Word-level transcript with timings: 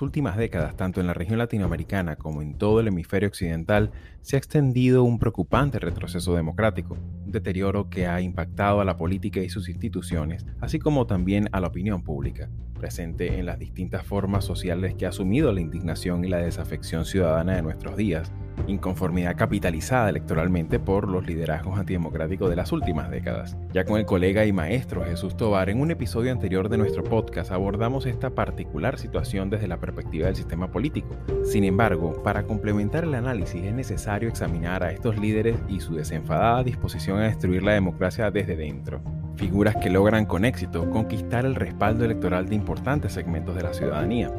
Las 0.00 0.06
últimas 0.06 0.38
décadas, 0.38 0.78
tanto 0.78 1.02
en 1.02 1.06
la 1.06 1.12
región 1.12 1.36
latinoamericana 1.36 2.16
como 2.16 2.40
en 2.40 2.54
todo 2.54 2.80
el 2.80 2.88
hemisferio 2.88 3.28
occidental, 3.28 3.90
se 4.22 4.36
ha 4.36 4.38
extendido 4.38 5.04
un 5.04 5.18
preocupante 5.18 5.78
retroceso 5.78 6.34
democrático, 6.34 6.96
un 7.26 7.30
deterioro 7.30 7.90
que 7.90 8.06
ha 8.06 8.18
impactado 8.22 8.80
a 8.80 8.86
la 8.86 8.96
política 8.96 9.40
y 9.40 9.50
sus 9.50 9.68
instituciones, 9.68 10.46
así 10.58 10.78
como 10.78 11.06
también 11.06 11.50
a 11.52 11.60
la 11.60 11.66
opinión 11.66 12.02
pública, 12.02 12.48
presente 12.78 13.38
en 13.38 13.44
las 13.44 13.58
distintas 13.58 14.06
formas 14.06 14.46
sociales 14.46 14.94
que 14.94 15.04
ha 15.04 15.10
asumido 15.10 15.52
la 15.52 15.60
indignación 15.60 16.24
y 16.24 16.28
la 16.28 16.38
desafección 16.38 17.04
ciudadana 17.04 17.56
de 17.56 17.62
nuestros 17.62 17.98
días, 17.98 18.32
inconformidad 18.70 19.36
capitalizada 19.36 20.08
electoralmente 20.08 20.78
por 20.78 21.08
los 21.08 21.26
liderazgos 21.26 21.78
antidemocráticos 21.78 22.48
de 22.48 22.56
las 22.56 22.72
últimas 22.72 23.10
décadas. 23.10 23.56
Ya 23.72 23.84
con 23.84 23.98
el 23.98 24.06
colega 24.06 24.44
y 24.46 24.52
maestro 24.52 25.04
Jesús 25.04 25.36
Tobar, 25.36 25.68
en 25.70 25.80
un 25.80 25.90
episodio 25.90 26.32
anterior 26.32 26.68
de 26.68 26.78
nuestro 26.78 27.04
podcast 27.04 27.50
abordamos 27.50 28.06
esta 28.06 28.30
particular 28.30 28.98
situación 28.98 29.50
desde 29.50 29.68
la 29.68 29.78
perspectiva 29.78 30.26
del 30.26 30.36
sistema 30.36 30.70
político. 30.70 31.14
Sin 31.44 31.64
embargo, 31.64 32.22
para 32.22 32.44
complementar 32.44 33.04
el 33.04 33.14
análisis 33.14 33.62
es 33.62 33.74
necesario 33.74 34.28
examinar 34.28 34.82
a 34.82 34.92
estos 34.92 35.18
líderes 35.18 35.56
y 35.68 35.80
su 35.80 35.94
desenfadada 35.94 36.64
disposición 36.64 37.18
a 37.18 37.24
destruir 37.24 37.62
la 37.62 37.72
democracia 37.72 38.30
desde 38.30 38.56
dentro. 38.56 39.02
Figuras 39.36 39.76
que 39.76 39.90
logran 39.90 40.26
con 40.26 40.44
éxito 40.44 40.90
conquistar 40.90 41.44
el 41.44 41.54
respaldo 41.54 42.04
electoral 42.04 42.48
de 42.48 42.56
importantes 42.56 43.12
segmentos 43.12 43.54
de 43.54 43.62
la 43.62 43.72
ciudadanía 43.72 44.30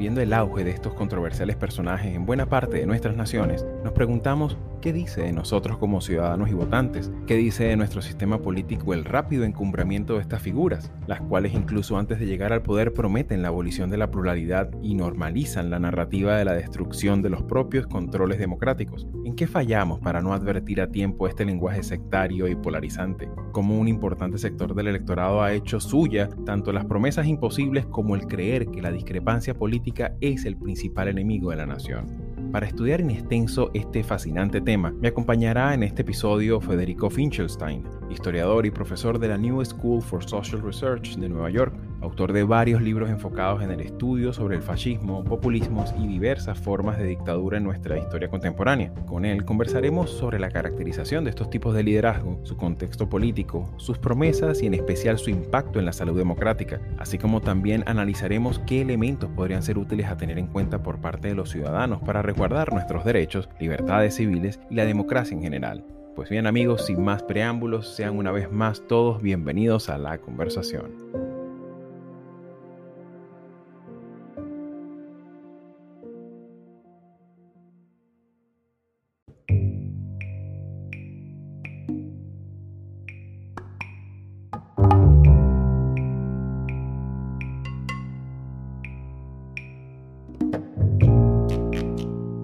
viendo 0.00 0.22
el 0.22 0.32
auge 0.32 0.64
de 0.64 0.70
estos 0.70 0.94
controversiales 0.94 1.56
personajes 1.56 2.14
en 2.14 2.24
buena 2.24 2.46
parte 2.46 2.78
de 2.78 2.86
nuestras 2.86 3.14
naciones, 3.14 3.66
nos 3.84 3.92
preguntamos 3.92 4.56
qué 4.80 4.92
dice 4.92 5.22
de 5.22 5.32
nosotros 5.32 5.78
como 5.78 6.00
ciudadanos 6.00 6.50
y 6.50 6.54
votantes, 6.54 7.12
qué 7.26 7.36
dice 7.36 7.64
de 7.64 7.76
nuestro 7.76 8.02
sistema 8.02 8.38
político 8.38 8.94
el 8.94 9.04
rápido 9.04 9.44
encumbramiento 9.44 10.14
de 10.14 10.22
estas 10.22 10.42
figuras, 10.42 10.90
las 11.06 11.20
cuales 11.20 11.54
incluso 11.54 11.98
antes 11.98 12.18
de 12.18 12.26
llegar 12.26 12.52
al 12.52 12.62
poder 12.62 12.92
prometen 12.92 13.42
la 13.42 13.48
abolición 13.48 13.90
de 13.90 13.98
la 13.98 14.10
pluralidad 14.10 14.70
y 14.82 14.94
normalizan 14.94 15.70
la 15.70 15.78
narrativa 15.78 16.36
de 16.36 16.44
la 16.44 16.54
destrucción 16.54 17.22
de 17.22 17.30
los 17.30 17.42
propios 17.42 17.86
controles 17.86 18.38
democráticos. 18.38 19.06
¿En 19.24 19.34
qué 19.34 19.46
fallamos 19.46 20.00
para 20.00 20.22
no 20.22 20.32
advertir 20.32 20.80
a 20.80 20.90
tiempo 20.90 21.28
este 21.28 21.44
lenguaje 21.44 21.82
sectario 21.82 22.48
y 22.48 22.54
polarizante? 22.54 23.28
Como 23.52 23.78
un 23.78 23.88
importante 23.88 24.38
sector 24.38 24.74
del 24.74 24.88
electorado 24.88 25.42
ha 25.42 25.52
hecho 25.52 25.80
suya 25.80 26.28
tanto 26.46 26.72
las 26.72 26.86
promesas 26.86 27.26
imposibles 27.26 27.86
como 27.86 28.14
el 28.14 28.26
creer 28.26 28.66
que 28.66 28.82
la 28.82 28.90
discrepancia 28.90 29.54
política 29.54 30.14
es 30.20 30.44
el 30.44 30.56
principal 30.56 31.08
enemigo 31.08 31.50
de 31.50 31.56
la 31.56 31.66
nación. 31.66 32.29
Para 32.52 32.66
estudiar 32.66 33.00
en 33.00 33.10
extenso 33.10 33.70
este 33.74 34.02
fascinante 34.02 34.60
tema, 34.60 34.90
me 34.90 35.06
acompañará 35.06 35.72
en 35.72 35.84
este 35.84 36.02
episodio 36.02 36.60
Federico 36.60 37.08
Finchelstein, 37.08 37.84
historiador 38.10 38.66
y 38.66 38.72
profesor 38.72 39.20
de 39.20 39.28
la 39.28 39.38
New 39.38 39.64
School 39.64 40.02
for 40.02 40.28
Social 40.28 40.60
Research 40.60 41.14
de 41.16 41.28
Nueva 41.28 41.50
York, 41.50 41.72
autor 42.00 42.32
de 42.32 42.44
varios 42.44 42.82
libros 42.82 43.10
enfocados 43.10 43.62
en 43.62 43.70
el 43.70 43.80
estudio 43.80 44.32
sobre 44.32 44.56
el 44.56 44.62
fascismo, 44.62 45.24
populismos 45.24 45.94
y 45.98 46.06
diversas 46.06 46.58
formas 46.58 46.98
de 46.98 47.06
dictadura 47.06 47.58
en 47.58 47.64
nuestra 47.64 47.98
historia 47.98 48.28
contemporánea. 48.28 48.92
Con 49.06 49.24
él 49.24 49.44
conversaremos 49.44 50.10
sobre 50.10 50.38
la 50.38 50.50
caracterización 50.50 51.24
de 51.24 51.30
estos 51.30 51.50
tipos 51.50 51.74
de 51.74 51.82
liderazgo, 51.82 52.40
su 52.44 52.56
contexto 52.56 53.08
político, 53.08 53.72
sus 53.76 53.98
promesas 53.98 54.62
y 54.62 54.66
en 54.66 54.74
especial 54.74 55.18
su 55.18 55.30
impacto 55.30 55.78
en 55.78 55.86
la 55.86 55.92
salud 55.92 56.16
democrática, 56.16 56.80
así 56.98 57.18
como 57.18 57.40
también 57.40 57.84
analizaremos 57.86 58.60
qué 58.60 58.80
elementos 58.80 59.30
podrían 59.30 59.62
ser 59.62 59.78
útiles 59.78 60.06
a 60.06 60.16
tener 60.16 60.38
en 60.38 60.46
cuenta 60.46 60.82
por 60.82 61.00
parte 61.00 61.28
de 61.28 61.34
los 61.34 61.50
ciudadanos 61.50 62.00
para 62.02 62.22
guardar 62.32 62.72
nuestros 62.72 63.04
derechos, 63.04 63.48
libertades 63.58 64.14
civiles 64.14 64.60
y 64.70 64.74
la 64.74 64.84
democracia 64.84 65.36
en 65.36 65.42
general. 65.42 65.84
Pues 66.14 66.28
bien 66.28 66.46
amigos, 66.46 66.86
sin 66.86 67.02
más 67.02 67.22
preámbulos, 67.22 67.94
sean 67.94 68.16
una 68.16 68.32
vez 68.32 68.50
más 68.50 68.82
todos 68.86 69.22
bienvenidos 69.22 69.88
a 69.88 69.98
la 69.98 70.18
conversación. 70.18 71.29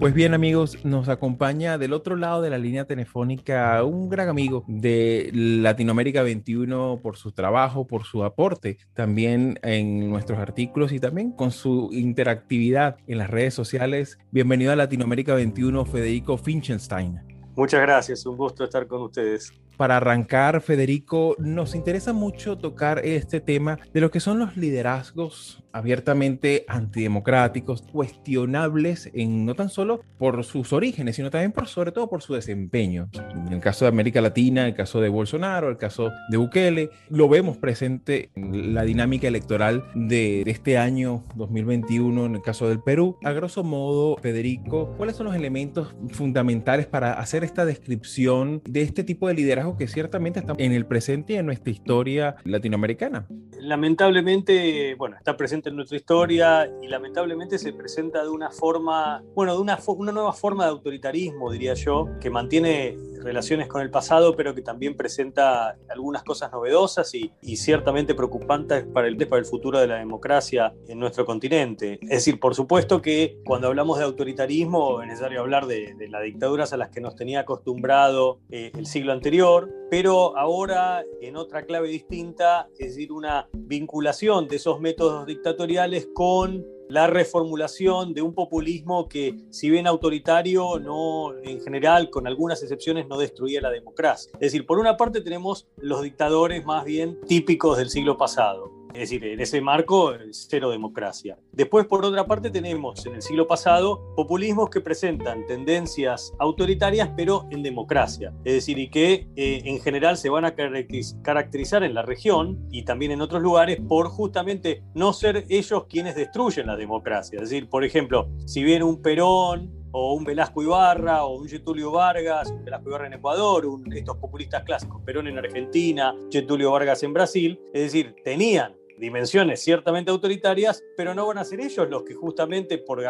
Pues 0.07 0.15
bien 0.15 0.33
amigos, 0.33 0.85
nos 0.85 1.09
acompaña 1.09 1.77
del 1.77 1.91
otro 1.91 2.15
lado 2.15 2.41
de 2.41 2.49
la 2.49 2.57
línea 2.57 2.85
telefónica 2.85 3.83
un 3.83 4.07
gran 4.07 4.29
amigo 4.29 4.63
de 4.65 5.29
Latinoamérica 5.33 6.23
21 6.23 7.01
por 7.03 7.17
su 7.17 7.33
trabajo, 7.33 7.87
por 7.87 8.05
su 8.05 8.23
aporte 8.23 8.77
también 8.93 9.59
en 9.63 10.09
nuestros 10.09 10.39
artículos 10.39 10.93
y 10.93 11.01
también 11.01 11.33
con 11.33 11.51
su 11.51 11.89
interactividad 11.91 12.95
en 13.05 13.17
las 13.17 13.29
redes 13.29 13.53
sociales. 13.53 14.17
Bienvenido 14.31 14.71
a 14.71 14.77
Latinoamérica 14.77 15.33
21, 15.33 15.83
Federico 15.83 16.37
Finchenstein. 16.37 17.19
Muchas 17.57 17.81
gracias, 17.81 18.25
un 18.25 18.37
gusto 18.37 18.63
estar 18.63 18.87
con 18.87 19.01
ustedes 19.01 19.51
para 19.77 19.97
arrancar, 19.97 20.59
Federico, 20.61 21.35
nos 21.37 21.75
interesa 21.75 22.11
mucho 22.11 22.57
tocar 22.57 23.05
este 23.05 23.39
tema 23.39 23.79
de 23.93 24.01
lo 24.01 24.09
que 24.09 24.19
son 24.19 24.39
los 24.39 24.57
liderazgos 24.57 25.63
abiertamente 25.77 26.65
antidemocráticos, 26.67 27.83
cuestionables 27.83 29.09
en 29.13 29.45
no 29.45 29.55
tan 29.55 29.69
solo 29.69 30.01
por 30.17 30.43
sus 30.43 30.73
orígenes, 30.73 31.15
sino 31.15 31.29
también 31.29 31.51
por 31.51 31.67
sobre 31.67 31.91
todo 31.91 32.09
por 32.09 32.21
su 32.21 32.33
desempeño. 32.33 33.09
En 33.13 33.53
el 33.53 33.59
caso 33.59 33.85
de 33.85 33.89
América 33.89 34.21
Latina, 34.21 34.67
el 34.67 34.73
caso 34.73 35.01
de 35.01 35.09
Bolsonaro, 35.09 35.69
el 35.69 35.77
caso 35.77 36.11
de 36.29 36.37
Bukele, 36.37 36.89
lo 37.09 37.29
vemos 37.29 37.57
presente 37.57 38.29
en 38.35 38.73
la 38.73 38.83
dinámica 38.83 39.27
electoral 39.27 39.83
de, 39.95 40.43
de 40.43 40.51
este 40.51 40.77
año 40.77 41.23
2021 41.35 42.25
en 42.25 42.35
el 42.35 42.41
caso 42.41 42.67
del 42.69 42.81
Perú. 42.81 43.17
A 43.23 43.31
grosso 43.31 43.63
modo, 43.63 44.17
Federico, 44.17 44.93
¿cuáles 44.97 45.15
son 45.15 45.27
los 45.27 45.35
elementos 45.35 45.95
fundamentales 46.11 46.87
para 46.87 47.13
hacer 47.13 47.43
esta 47.43 47.65
descripción 47.65 48.61
de 48.65 48.81
este 48.81 49.03
tipo 49.03 49.27
de 49.27 49.33
liderazgo 49.33 49.77
que 49.77 49.87
ciertamente 49.87 50.39
está 50.39 50.53
en 50.57 50.71
el 50.71 50.85
presente 50.85 51.33
y 51.33 51.35
en 51.37 51.45
nuestra 51.45 51.71
historia 51.71 52.35
latinoamericana. 52.43 53.27
Lamentablemente, 53.59 54.95
bueno, 54.95 55.17
está 55.17 55.35
presente 55.35 55.66
en 55.67 55.75
nuestra 55.75 55.97
historia 55.97 56.71
y 56.81 56.87
lamentablemente 56.87 57.57
se 57.57 57.73
presenta 57.73 58.23
de 58.23 58.29
una 58.29 58.49
forma, 58.49 59.23
bueno, 59.35 59.53
de 59.53 59.61
una, 59.61 59.77
una 59.87 60.11
nueva 60.11 60.33
forma 60.33 60.65
de 60.65 60.71
autoritarismo, 60.71 61.51
diría 61.51 61.73
yo, 61.73 62.07
que 62.19 62.29
mantiene 62.29 62.97
relaciones 63.27 63.67
con 63.67 63.81
el 63.81 63.89
pasado, 63.91 64.35
pero 64.35 64.55
que 64.55 64.61
también 64.61 64.95
presenta 64.95 65.77
algunas 65.89 66.23
cosas 66.23 66.51
novedosas 66.51 67.13
y, 67.13 67.31
ciertamente 67.57 68.13
preocupantes 68.13 68.85
para 68.85 69.07
el, 69.07 69.17
para 69.27 69.39
el 69.39 69.45
futuro 69.45 69.79
de 69.79 69.87
la 69.87 69.95
democracia 69.95 70.73
en 70.87 70.99
nuestro 70.99 71.25
continente. 71.25 71.99
Es 72.03 72.09
decir, 72.09 72.39
por 72.39 72.55
supuesto 72.55 73.01
que 73.01 73.39
cuando 73.45 73.67
hablamos 73.67 73.97
de 73.97 74.05
autoritarismo 74.05 75.01
es 75.01 75.07
necesario 75.07 75.41
hablar 75.41 75.65
de, 75.65 75.95
las 76.09 76.23
dictaduras 76.23 76.71
a 76.71 76.77
las 76.77 76.89
que 76.89 77.01
nos 77.01 77.15
tenía 77.15 77.41
acostumbrado 77.41 78.39
eh, 78.49 78.71
el 78.75 78.85
siglo 78.85 79.11
anterior, 79.11 79.69
pero 79.89 80.37
ahora 80.37 81.03
en 81.21 81.35
otra 81.35 81.65
clave 81.65 81.89
distinta, 81.89 82.69
es 82.77 82.95
decir, 82.95 83.11
una 83.11 83.49
vinculación 83.51 84.47
de 84.47 84.55
esos 84.55 84.79
métodos 84.79 85.25
dictatoriales 85.25 86.07
con 86.13 86.65
la 86.89 87.07
reformulación 87.07 88.13
de 88.13 88.21
un 88.21 88.33
populismo 88.33 89.07
que, 89.07 89.37
si 89.49 89.69
bien 89.69 89.87
autoritario, 89.87 90.79
no, 90.79 91.37
en 91.43 91.61
general, 91.61 92.09
con 92.09 92.27
algunas 92.27 92.61
excepciones, 92.61 93.07
no 93.07 93.17
destruía 93.17 93.61
la 93.61 93.69
democracia. 93.69 94.31
Es 94.35 94.39
decir, 94.39 94.65
por 94.65 94.79
una 94.79 94.97
parte 94.97 95.21
tenemos 95.21 95.67
los 95.77 96.01
dictadores 96.01 96.65
más 96.65 96.85
bien 96.85 97.19
típicos 97.27 97.77
del 97.77 97.89
siglo 97.89 98.17
pasado, 98.17 98.71
es 98.93 99.09
decir, 99.09 99.23
en 99.25 99.39
ese 99.39 99.61
marco, 99.61 100.13
cero 100.31 100.69
democracia. 100.69 101.37
Después, 101.51 101.85
por 101.85 102.05
otra 102.05 102.25
parte, 102.25 102.49
tenemos 102.49 103.05
en 103.05 103.15
el 103.15 103.21
siglo 103.21 103.47
pasado 103.47 104.13
populismos 104.15 104.69
que 104.69 104.81
presentan 104.81 105.45
tendencias 105.45 106.33
autoritarias, 106.39 107.09
pero 107.15 107.47
en 107.51 107.63
democracia. 107.63 108.33
Es 108.43 108.53
decir, 108.53 108.79
y 108.79 108.89
que 108.89 109.27
eh, 109.35 109.61
en 109.65 109.79
general 109.79 110.17
se 110.17 110.29
van 110.29 110.45
a 110.45 110.55
caracterizar 110.55 111.83
en 111.83 111.93
la 111.93 112.01
región 112.01 112.67
y 112.71 112.83
también 112.83 113.11
en 113.11 113.21
otros 113.21 113.41
lugares 113.41 113.79
por 113.87 114.07
justamente 114.07 114.83
no 114.93 115.13
ser 115.13 115.45
ellos 115.49 115.85
quienes 115.89 116.15
destruyen 116.15 116.67
la 116.67 116.75
democracia. 116.75 117.37
Es 117.37 117.49
decir, 117.49 117.69
por 117.69 117.83
ejemplo, 117.83 118.29
si 118.45 118.63
viene 118.63 118.83
un 118.83 119.01
Perón 119.01 119.76
o 119.91 120.13
un 120.13 120.23
Velasco 120.23 120.61
Ibarra, 120.61 121.25
o 121.25 121.37
un 121.37 121.47
Getulio 121.47 121.91
Vargas, 121.91 122.49
un 122.49 122.63
Velasco 122.63 122.89
Ibarra 122.89 123.07
en 123.07 123.13
Ecuador, 123.13 123.65
un, 123.65 123.91
estos 123.93 124.17
populistas 124.17 124.63
clásicos, 124.63 125.01
Perón 125.03 125.27
en 125.27 125.37
Argentina, 125.37 126.15
Getulio 126.31 126.71
Vargas 126.71 127.03
en 127.03 127.13
Brasil, 127.13 127.59
es 127.73 127.83
decir, 127.83 128.15
tenían 128.23 128.75
dimensiones 128.97 129.61
ciertamente 129.61 130.11
autoritarias, 130.11 130.83
pero 130.95 131.13
no 131.13 131.27
van 131.27 131.37
a 131.37 131.45
ser 131.45 131.61
ellos 131.61 131.87
los 131.89 132.03
que 132.03 132.13
justamente 132.13 132.77
por, 132.77 133.01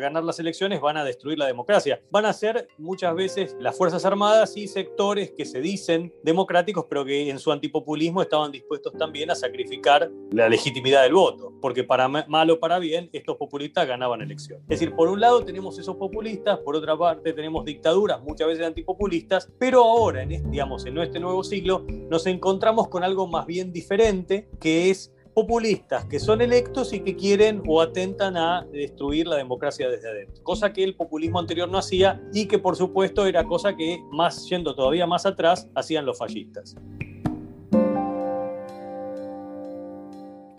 ganar 0.00 0.24
las 0.24 0.38
elecciones 0.38 0.80
van 0.80 0.96
a 0.96 1.04
destruir 1.04 1.38
la 1.38 1.46
democracia. 1.46 2.00
Van 2.10 2.26
a 2.26 2.32
ser 2.32 2.68
muchas 2.78 3.14
veces 3.14 3.56
las 3.58 3.76
Fuerzas 3.76 4.04
Armadas 4.04 4.56
y 4.56 4.68
sectores 4.68 5.32
que 5.32 5.44
se 5.44 5.60
dicen 5.60 6.12
democráticos, 6.22 6.86
pero 6.88 7.04
que 7.04 7.30
en 7.30 7.38
su 7.38 7.52
antipopulismo 7.52 8.22
estaban 8.22 8.52
dispuestos 8.52 8.92
también 8.94 9.30
a 9.30 9.34
sacrificar 9.34 10.10
la 10.30 10.48
legitimidad 10.48 11.02
del 11.02 11.14
voto, 11.14 11.52
porque 11.60 11.84
para 11.84 12.08
mal 12.08 12.50
o 12.50 12.60
para 12.60 12.78
bien, 12.78 13.08
estos 13.12 13.36
populistas 13.36 13.86
ganaban 13.86 14.20
elecciones. 14.20 14.64
Es 14.64 14.80
decir, 14.80 14.94
por 14.94 15.08
un 15.08 15.20
lado 15.20 15.44
tenemos 15.44 15.78
esos 15.78 15.96
populistas, 15.96 16.58
por 16.58 16.76
otra 16.76 16.96
parte 16.96 17.32
tenemos 17.32 17.64
dictaduras, 17.64 18.20
muchas 18.22 18.48
veces 18.48 18.66
antipopulistas, 18.66 19.50
pero 19.58 19.82
ahora, 19.82 20.22
en 20.22 20.32
este, 20.32 20.48
digamos, 20.48 20.86
en 20.86 20.98
este 20.98 21.20
nuevo 21.20 21.42
siglo, 21.44 21.84
nos 21.88 22.26
encontramos 22.26 22.88
con 22.88 23.04
algo 23.04 23.26
más 23.26 23.46
bien 23.46 23.72
diferente, 23.72 24.48
que 24.60 24.90
es 24.90 25.12
populistas 25.34 26.04
que 26.06 26.20
son 26.20 26.40
electos 26.40 26.92
y 26.92 27.00
que 27.00 27.16
quieren 27.16 27.62
o 27.66 27.80
atentan 27.80 28.36
a 28.36 28.66
destruir 28.72 29.26
la 29.26 29.36
democracia 29.36 29.88
desde 29.88 30.10
adentro, 30.10 30.42
cosa 30.42 30.72
que 30.72 30.84
el 30.84 30.94
populismo 30.94 31.38
anterior 31.38 31.68
no 31.68 31.78
hacía 31.78 32.20
y 32.32 32.46
que 32.46 32.58
por 32.58 32.76
supuesto 32.76 33.26
era 33.26 33.44
cosa 33.44 33.76
que 33.76 34.00
más 34.10 34.48
yendo 34.48 34.74
todavía 34.74 35.06
más 35.06 35.26
atrás 35.26 35.68
hacían 35.74 36.04
los 36.04 36.18
fascistas. 36.18 36.76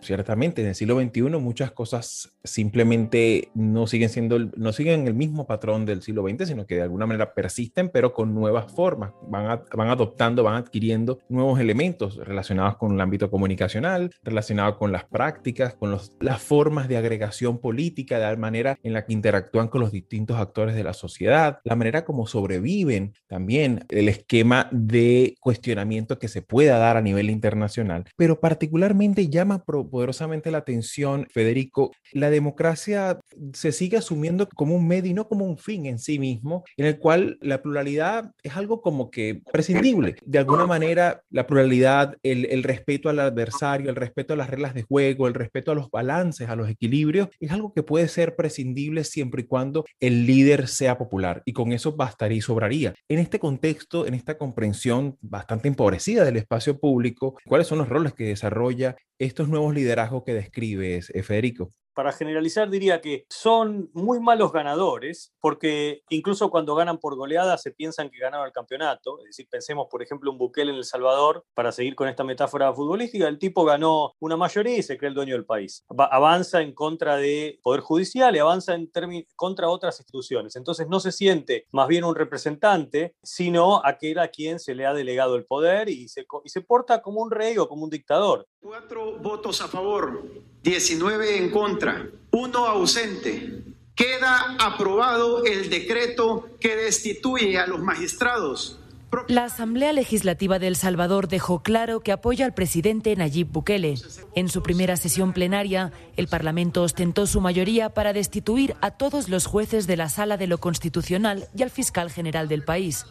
Ciertamente, 0.03 0.61
en 0.61 0.67
el 0.67 0.75
siglo 0.75 0.99
XXI 0.99 1.21
muchas 1.39 1.71
cosas 1.71 2.33
simplemente 2.43 3.49
no 3.53 3.87
siguen 3.87 4.09
siendo, 4.09 4.37
no 4.37 4.73
siguen 4.73 5.07
el 5.07 5.13
mismo 5.13 5.47
patrón 5.47 5.85
del 5.85 6.01
siglo 6.01 6.27
XX, 6.27 6.47
sino 6.47 6.65
que 6.65 6.75
de 6.75 6.81
alguna 6.81 7.05
manera 7.05 7.33
persisten, 7.33 7.89
pero 7.89 8.13
con 8.13 8.33
nuevas 8.35 8.71
formas, 8.71 9.13
van, 9.27 9.61
van 9.75 9.87
adoptando, 9.89 10.43
van 10.43 10.55
adquiriendo 10.55 11.19
nuevos 11.29 11.59
elementos 11.59 12.17
relacionados 12.17 12.77
con 12.77 12.93
el 12.93 13.01
ámbito 13.01 13.31
comunicacional, 13.31 14.11
relacionados 14.23 14.77
con 14.77 14.91
las 14.91 15.05
prácticas, 15.05 15.73
con 15.73 15.91
los, 15.91 16.11
las 16.19 16.41
formas 16.41 16.87
de 16.87 16.97
agregación 16.97 17.59
política, 17.59 18.19
de 18.19 18.25
la 18.25 18.35
manera 18.35 18.77
en 18.83 18.93
la 18.93 19.05
que 19.05 19.13
interactúan 19.13 19.67
con 19.67 19.81
los 19.81 19.91
distintos 19.91 20.37
actores 20.37 20.75
de 20.75 20.83
la 20.83 20.93
sociedad, 20.93 21.59
la 21.63 21.75
manera 21.75 22.03
como 22.03 22.27
sobreviven 22.27 23.13
también 23.27 23.85
el 23.89 24.09
esquema 24.09 24.67
de 24.71 25.35
cuestionamiento 25.39 26.19
que 26.19 26.27
se 26.27 26.41
pueda 26.41 26.77
dar 26.77 26.97
a 26.97 27.01
nivel 27.01 27.29
internacional, 27.29 28.05
pero 28.17 28.39
particularmente 28.39 29.29
llama 29.29 29.63
poderosamente 29.93 30.49
la 30.49 30.57
atención, 30.57 31.27
Federico, 31.29 31.91
la 32.13 32.31
democracia 32.31 33.19
se 33.53 33.71
sigue 33.71 33.95
asumiendo 33.95 34.49
como 34.49 34.75
un 34.75 34.87
medio 34.87 35.11
y 35.11 35.13
no 35.13 35.27
como 35.27 35.45
un 35.45 35.59
fin 35.59 35.85
en 35.85 35.99
sí 35.99 36.17
mismo, 36.17 36.63
en 36.77 36.87
el 36.87 36.97
cual 36.97 37.37
la 37.41 37.61
pluralidad 37.61 38.31
es 38.41 38.57
algo 38.57 38.81
como 38.81 39.11
que 39.11 39.43
prescindible. 39.51 40.15
De 40.25 40.39
alguna 40.39 40.65
manera, 40.65 41.21
la 41.29 41.45
pluralidad, 41.45 42.17
el, 42.23 42.45
el 42.45 42.63
respeto 42.63 43.07
al 43.07 43.19
adversario, 43.19 43.91
el 43.91 43.95
respeto 43.95 44.33
a 44.33 44.37
las 44.37 44.49
reglas 44.49 44.73
de 44.73 44.81
juego, 44.81 45.27
el 45.27 45.35
respeto 45.35 45.71
a 45.71 45.75
los 45.75 45.91
balances, 45.91 46.49
a 46.49 46.55
los 46.55 46.67
equilibrios, 46.67 47.27
es 47.39 47.51
algo 47.51 47.71
que 47.71 47.83
puede 47.83 48.07
ser 48.07 48.35
prescindible 48.35 49.03
siempre 49.03 49.43
y 49.43 49.45
cuando 49.45 49.85
el 49.99 50.25
líder 50.25 50.67
sea 50.69 50.97
popular. 50.97 51.43
Y 51.45 51.53
con 51.53 51.71
eso 51.71 51.95
bastaría 51.95 52.39
y 52.39 52.41
sobraría. 52.41 52.95
En 53.07 53.19
este 53.19 53.37
contexto, 53.37 54.07
en 54.07 54.15
esta 54.15 54.39
comprensión 54.39 55.19
bastante 55.21 55.67
empobrecida 55.67 56.25
del 56.25 56.37
espacio 56.37 56.79
público, 56.79 57.37
¿cuáles 57.45 57.67
son 57.67 57.77
los 57.77 57.89
roles 57.89 58.15
que 58.15 58.23
desarrolla 58.23 58.95
estos 59.19 59.47
nuevos 59.47 59.73
liderazgos 59.83 60.23
que 60.23 60.33
describes, 60.33 61.09
eh, 61.13 61.23
Federico? 61.23 61.69
para 61.93 62.11
generalizar 62.11 62.69
diría 62.69 63.01
que 63.01 63.25
son 63.29 63.89
muy 63.93 64.19
malos 64.19 64.51
ganadores, 64.51 65.33
porque 65.39 66.01
incluso 66.09 66.49
cuando 66.49 66.75
ganan 66.75 66.97
por 66.97 67.15
goleada 67.15 67.57
se 67.57 67.71
piensan 67.71 68.09
que 68.09 68.19
ganaron 68.19 68.45
el 68.45 68.51
campeonato. 68.51 69.19
Es 69.19 69.25
decir, 69.25 69.47
pensemos, 69.49 69.87
por 69.89 70.01
ejemplo, 70.01 70.31
un 70.31 70.37
Bukele 70.37 70.71
en 70.71 70.77
El 70.77 70.83
Salvador, 70.83 71.45
para 71.53 71.71
seguir 71.71 71.95
con 71.95 72.07
esta 72.07 72.23
metáfora 72.23 72.73
futbolística, 72.73 73.27
el 73.27 73.39
tipo 73.39 73.63
ganó 73.63 74.13
una 74.19 74.37
mayoría 74.37 74.77
y 74.77 74.83
se 74.83 74.97
cree 74.97 75.09
el 75.09 75.15
dueño 75.15 75.35
del 75.35 75.45
país. 75.45 75.85
avanza 75.89 76.61
en 76.61 76.73
contra 76.73 77.17
de 77.17 77.59
Poder 77.61 77.81
Judicial 77.81 78.35
y 78.35 78.39
avanza 78.39 78.73
en 78.73 78.89
contra 79.35 79.69
otras 79.69 79.99
instituciones. 79.99 80.55
Entonces 80.55 80.87
no 80.87 80.99
se 80.99 81.11
siente 81.11 81.67
más 81.71 81.87
bien 81.87 82.03
un 82.03 82.15
representante, 82.15 83.15
sino 83.21 83.81
aquel 83.85 84.19
a 84.19 84.29
quien 84.29 84.59
se 84.59 84.75
le 84.75 84.85
ha 84.85 84.93
delegado 84.93 85.35
el 85.35 85.45
poder 85.45 85.89
y 85.89 86.07
se, 86.07 86.25
y 86.43 86.49
se 86.49 86.61
porta 86.61 87.01
como 87.01 87.21
un 87.21 87.31
rey 87.31 87.57
o 87.57 87.67
como 87.67 87.83
un 87.83 87.89
dictador. 87.89 88.47
Cuatro 88.63 89.17
votos 89.17 89.59
a 89.59 89.67
favor, 89.67 90.23
19 90.63 91.37
en 91.37 91.51
contra, 91.51 92.07
uno 92.31 92.65
ausente. 92.65 93.61
Queda 93.93 94.55
aprobado 94.57 95.43
el 95.43 95.69
decreto 95.69 96.47
que 96.61 96.77
destituye 96.77 97.59
a 97.59 97.67
los 97.67 97.81
magistrados. 97.81 98.79
La 99.27 99.43
Asamblea 99.43 99.91
Legislativa 99.91 100.59
de 100.59 100.67
El 100.67 100.77
Salvador 100.77 101.27
dejó 101.27 101.61
claro 101.61 101.99
que 101.99 102.13
apoya 102.13 102.45
al 102.45 102.53
presidente 102.53 103.13
Nayib 103.17 103.49
Bukele. 103.51 103.95
En 104.33 104.47
su 104.47 104.63
primera 104.63 104.95
sesión 104.95 105.33
plenaria, 105.33 105.91
el 106.15 106.29
Parlamento 106.29 106.83
ostentó 106.83 107.27
su 107.27 107.41
mayoría 107.41 107.89
para 107.89 108.13
destituir 108.13 108.77
a 108.79 108.91
todos 108.91 109.27
los 109.27 109.45
jueces 109.45 109.87
de 109.87 109.97
la 109.97 110.07
Sala 110.07 110.37
de 110.37 110.47
lo 110.47 110.59
Constitucional 110.59 111.49
y 111.53 111.63
al 111.63 111.69
fiscal 111.69 112.09
general 112.09 112.47
del 112.47 112.63
país 112.63 113.05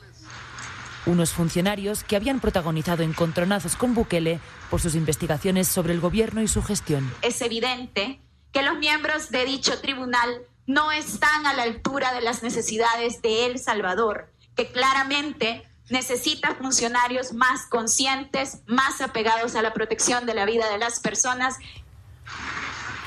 unos 1.06 1.32
funcionarios 1.32 2.04
que 2.04 2.16
habían 2.16 2.40
protagonizado 2.40 3.02
encontronazos 3.02 3.76
con 3.76 3.94
Bukele 3.94 4.40
por 4.70 4.80
sus 4.80 4.94
investigaciones 4.94 5.68
sobre 5.68 5.92
el 5.92 6.00
gobierno 6.00 6.42
y 6.42 6.48
su 6.48 6.62
gestión. 6.62 7.12
Es 7.22 7.40
evidente 7.42 8.20
que 8.52 8.62
los 8.62 8.78
miembros 8.78 9.30
de 9.30 9.44
dicho 9.44 9.80
tribunal 9.80 10.42
no 10.66 10.92
están 10.92 11.46
a 11.46 11.54
la 11.54 11.64
altura 11.64 12.12
de 12.12 12.20
las 12.20 12.42
necesidades 12.42 13.20
de 13.22 13.46
El 13.46 13.58
Salvador, 13.58 14.30
que 14.54 14.70
claramente 14.70 15.64
necesita 15.90 16.54
funcionarios 16.54 17.32
más 17.32 17.66
conscientes, 17.66 18.58
más 18.66 19.00
apegados 19.00 19.56
a 19.56 19.62
la 19.62 19.72
protección 19.72 20.26
de 20.26 20.34
la 20.34 20.46
vida 20.46 20.70
de 20.70 20.78
las 20.78 21.00
personas. 21.00 21.56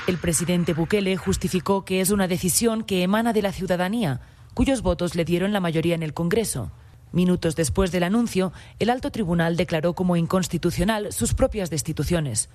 El 0.06 0.18
presidente 0.18 0.72
Bukele 0.72 1.16
justificó 1.16 1.84
que 1.84 2.00
es 2.00 2.10
una 2.10 2.28
decisión 2.28 2.84
que 2.84 3.02
emana 3.02 3.32
de 3.32 3.42
la 3.42 3.52
ciudadanía, 3.52 4.20
cuyos 4.54 4.82
votos 4.82 5.14
le 5.14 5.24
dieron 5.24 5.52
la 5.52 5.60
mayoría 5.60 5.94
en 5.94 6.02
el 6.02 6.14
Congreso. 6.14 6.70
Minutos 7.12 7.56
después 7.56 7.92
del 7.92 8.02
anuncio, 8.02 8.52
el 8.78 8.90
alto 8.90 9.10
tribunal 9.10 9.56
declaró 9.56 9.94
como 9.94 10.16
inconstitucional 10.16 11.12
sus 11.12 11.34
propias 11.34 11.70
destituciones, 11.70 12.48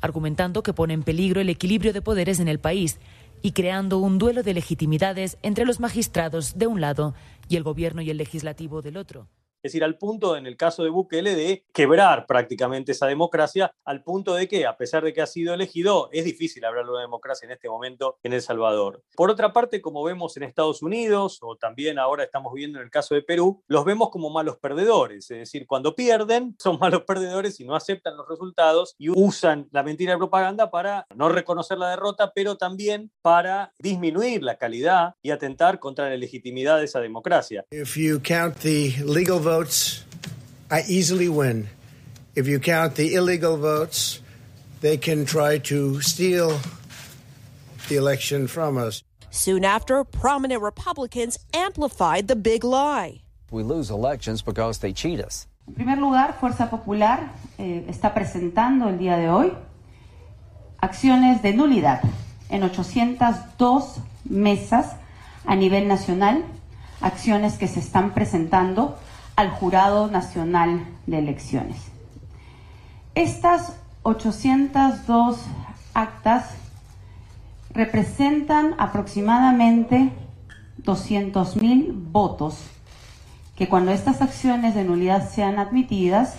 argumentando 0.00 0.62
que 0.62 0.72
pone 0.72 0.94
en 0.94 1.02
peligro 1.02 1.40
el 1.40 1.48
equilibrio 1.48 1.92
de 1.92 2.02
poderes 2.02 2.40
en 2.40 2.48
el 2.48 2.58
país 2.58 2.98
y 3.42 3.52
creando 3.52 3.98
un 3.98 4.18
duelo 4.18 4.42
de 4.42 4.54
legitimidades 4.54 5.38
entre 5.42 5.64
los 5.64 5.80
magistrados 5.80 6.58
de 6.58 6.66
un 6.66 6.80
lado 6.80 7.14
y 7.48 7.56
el 7.56 7.62
gobierno 7.62 8.02
y 8.02 8.10
el 8.10 8.16
legislativo 8.16 8.82
del 8.82 8.96
otro. 8.96 9.28
Es 9.62 9.70
decir, 9.70 9.84
al 9.84 9.96
punto, 9.96 10.36
en 10.36 10.46
el 10.46 10.56
caso 10.56 10.82
de 10.82 10.90
Bukele, 10.90 11.36
de 11.36 11.64
quebrar 11.72 12.26
prácticamente 12.26 12.92
esa 12.92 13.06
democracia, 13.06 13.72
al 13.84 14.02
punto 14.02 14.34
de 14.34 14.48
que, 14.48 14.66
a 14.66 14.76
pesar 14.76 15.04
de 15.04 15.12
que 15.12 15.22
ha 15.22 15.26
sido 15.26 15.54
elegido, 15.54 16.08
es 16.10 16.24
difícil 16.24 16.64
hablar 16.64 16.84
de 16.84 16.90
una 16.90 17.02
democracia 17.02 17.46
en 17.46 17.52
este 17.52 17.68
momento 17.68 18.18
en 18.24 18.32
El 18.32 18.42
Salvador. 18.42 19.04
Por 19.14 19.30
otra 19.30 19.52
parte, 19.52 19.80
como 19.80 20.02
vemos 20.02 20.36
en 20.36 20.42
Estados 20.42 20.82
Unidos, 20.82 21.38
o 21.42 21.56
también 21.56 22.00
ahora 22.00 22.24
estamos 22.24 22.52
viendo 22.54 22.78
en 22.80 22.84
el 22.84 22.90
caso 22.90 23.14
de 23.14 23.22
Perú, 23.22 23.62
los 23.68 23.84
vemos 23.84 24.10
como 24.10 24.30
malos 24.30 24.56
perdedores. 24.56 25.30
Es 25.30 25.38
decir, 25.38 25.66
cuando 25.66 25.94
pierden, 25.94 26.56
son 26.58 26.80
malos 26.80 27.02
perdedores 27.02 27.60
y 27.60 27.64
no 27.64 27.76
aceptan 27.76 28.16
los 28.16 28.28
resultados 28.28 28.96
y 28.98 29.10
usan 29.10 29.68
la 29.70 29.84
mentira 29.84 30.14
de 30.14 30.18
propaganda 30.18 30.72
para 30.72 31.06
no 31.14 31.28
reconocer 31.28 31.78
la 31.78 31.90
derrota, 31.90 32.32
pero 32.34 32.56
también 32.56 33.12
para 33.22 33.72
disminuir 33.78 34.42
la 34.42 34.56
calidad 34.56 35.14
y 35.22 35.30
atentar 35.30 35.78
contra 35.78 36.08
la 36.08 36.16
legitimidad 36.16 36.78
de 36.78 36.86
esa 36.86 37.00
democracia. 37.00 37.64
If 37.70 37.96
you 37.96 38.20
count 38.20 38.56
the 38.58 38.94
legal 39.04 39.38
votes, 39.52 40.04
I 40.70 40.78
easily 40.88 41.28
win. 41.28 41.68
If 42.34 42.44
you 42.48 42.58
count 42.58 42.94
the 42.94 43.08
illegal 43.14 43.56
votes, 43.58 44.20
they 44.80 44.96
can 44.96 45.26
try 45.26 45.58
to 45.70 46.00
steal 46.00 46.58
the 47.88 47.96
election 47.96 48.48
from 48.48 48.78
us. 48.78 49.02
Soon 49.30 49.64
after, 49.64 50.04
prominent 50.04 50.62
Republicans 50.62 51.38
amplified 51.52 52.28
the 52.28 52.36
big 52.36 52.64
lie. 52.64 53.22
We 53.50 53.62
lose 53.62 53.90
elections 53.90 54.40
because 54.42 54.78
they 54.78 54.92
cheat 54.94 55.20
us. 55.20 55.46
En 55.68 55.74
primer 55.74 55.98
lugar, 55.98 56.38
Fuerza 56.40 56.70
Popular 56.70 57.32
eh, 57.58 57.84
está 57.88 58.14
presentando 58.14 58.88
el 58.88 58.98
día 58.98 59.16
de 59.16 59.28
hoy 59.28 59.52
acciones 60.80 61.42
de 61.42 61.52
nulidad 61.52 62.00
en 62.48 62.62
802 62.62 64.00
mesas 64.24 64.96
a 65.46 65.54
nivel 65.54 65.86
nacional, 65.86 66.44
acciones 67.00 67.58
que 67.58 67.68
se 67.68 67.80
están 67.80 68.14
presentando 68.14 68.98
al 69.36 69.50
Jurado 69.50 70.08
Nacional 70.08 70.86
de 71.06 71.18
Elecciones. 71.18 71.90
Estas 73.14 73.78
802 74.02 75.38
actas 75.94 76.54
representan 77.70 78.74
aproximadamente 78.78 80.12
200.000 80.78 81.92
votos 81.94 82.58
que 83.56 83.68
cuando 83.68 83.92
estas 83.92 84.22
acciones 84.22 84.74
de 84.74 84.84
nulidad 84.84 85.28
sean 85.30 85.58
admitidas 85.58 86.36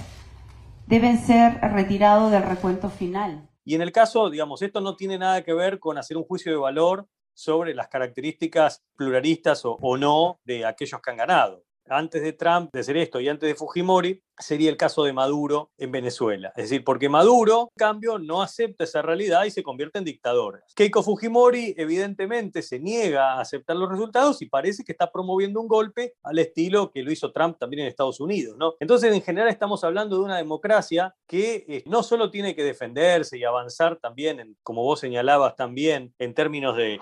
deben 0.87 1.19
ser 1.19 1.59
retirados 1.61 2.31
del 2.31 2.43
recuento 2.43 2.89
final. 2.89 3.47
Y 3.63 3.75
en 3.75 3.81
el 3.81 3.91
caso, 3.91 4.29
digamos, 4.29 4.61
esto 4.61 4.81
no 4.81 4.95
tiene 4.95 5.17
nada 5.17 5.43
que 5.43 5.53
ver 5.53 5.79
con 5.79 5.97
hacer 5.97 6.17
un 6.17 6.25
juicio 6.25 6.51
de 6.51 6.57
valor 6.57 7.07
sobre 7.33 7.73
las 7.73 7.87
características 7.87 8.83
pluralistas 8.95 9.63
o, 9.65 9.77
o 9.81 9.97
no 9.97 10.39
de 10.43 10.65
aquellos 10.65 11.01
que 11.01 11.11
han 11.11 11.17
ganado 11.17 11.63
antes 11.89 12.21
de 12.21 12.33
Trump, 12.33 12.71
de 12.73 12.79
hacer 12.79 12.97
esto 12.97 13.19
y 13.19 13.29
antes 13.29 13.47
de 13.47 13.55
Fujimori, 13.55 14.21
sería 14.37 14.69
el 14.69 14.77
caso 14.77 15.03
de 15.03 15.13
Maduro 15.13 15.71
en 15.77 15.91
Venezuela. 15.91 16.51
Es 16.55 16.69
decir, 16.69 16.83
porque 16.83 17.09
Maduro, 17.09 17.71
en 17.75 17.79
cambio, 17.79 18.19
no 18.19 18.41
acepta 18.41 18.83
esa 18.83 19.01
realidad 19.01 19.45
y 19.45 19.51
se 19.51 19.63
convierte 19.63 19.99
en 19.99 20.05
dictador. 20.05 20.63
Keiko 20.75 21.03
Fujimori, 21.03 21.75
evidentemente, 21.77 22.61
se 22.61 22.79
niega 22.79 23.33
a 23.33 23.41
aceptar 23.41 23.75
los 23.75 23.89
resultados 23.89 24.41
y 24.41 24.47
parece 24.47 24.83
que 24.83 24.91
está 24.91 25.11
promoviendo 25.11 25.61
un 25.61 25.67
golpe 25.67 26.15
al 26.23 26.39
estilo 26.39 26.91
que 26.91 27.03
lo 27.03 27.11
hizo 27.11 27.31
Trump 27.31 27.57
también 27.59 27.81
en 27.81 27.87
Estados 27.87 28.19
Unidos. 28.19 28.57
¿no? 28.57 28.73
Entonces, 28.79 29.13
en 29.13 29.21
general, 29.21 29.49
estamos 29.49 29.83
hablando 29.83 30.17
de 30.17 30.23
una 30.23 30.37
democracia 30.37 31.13
que 31.27 31.65
eh, 31.67 31.83
no 31.85 32.03
solo 32.03 32.31
tiene 32.31 32.55
que 32.55 32.63
defenderse 32.63 33.37
y 33.37 33.43
avanzar 33.43 33.97
también, 33.97 34.39
en, 34.39 34.57
como 34.63 34.83
vos 34.83 34.99
señalabas 34.99 35.55
también, 35.55 36.13
en 36.17 36.33
términos 36.33 36.75
de, 36.75 36.99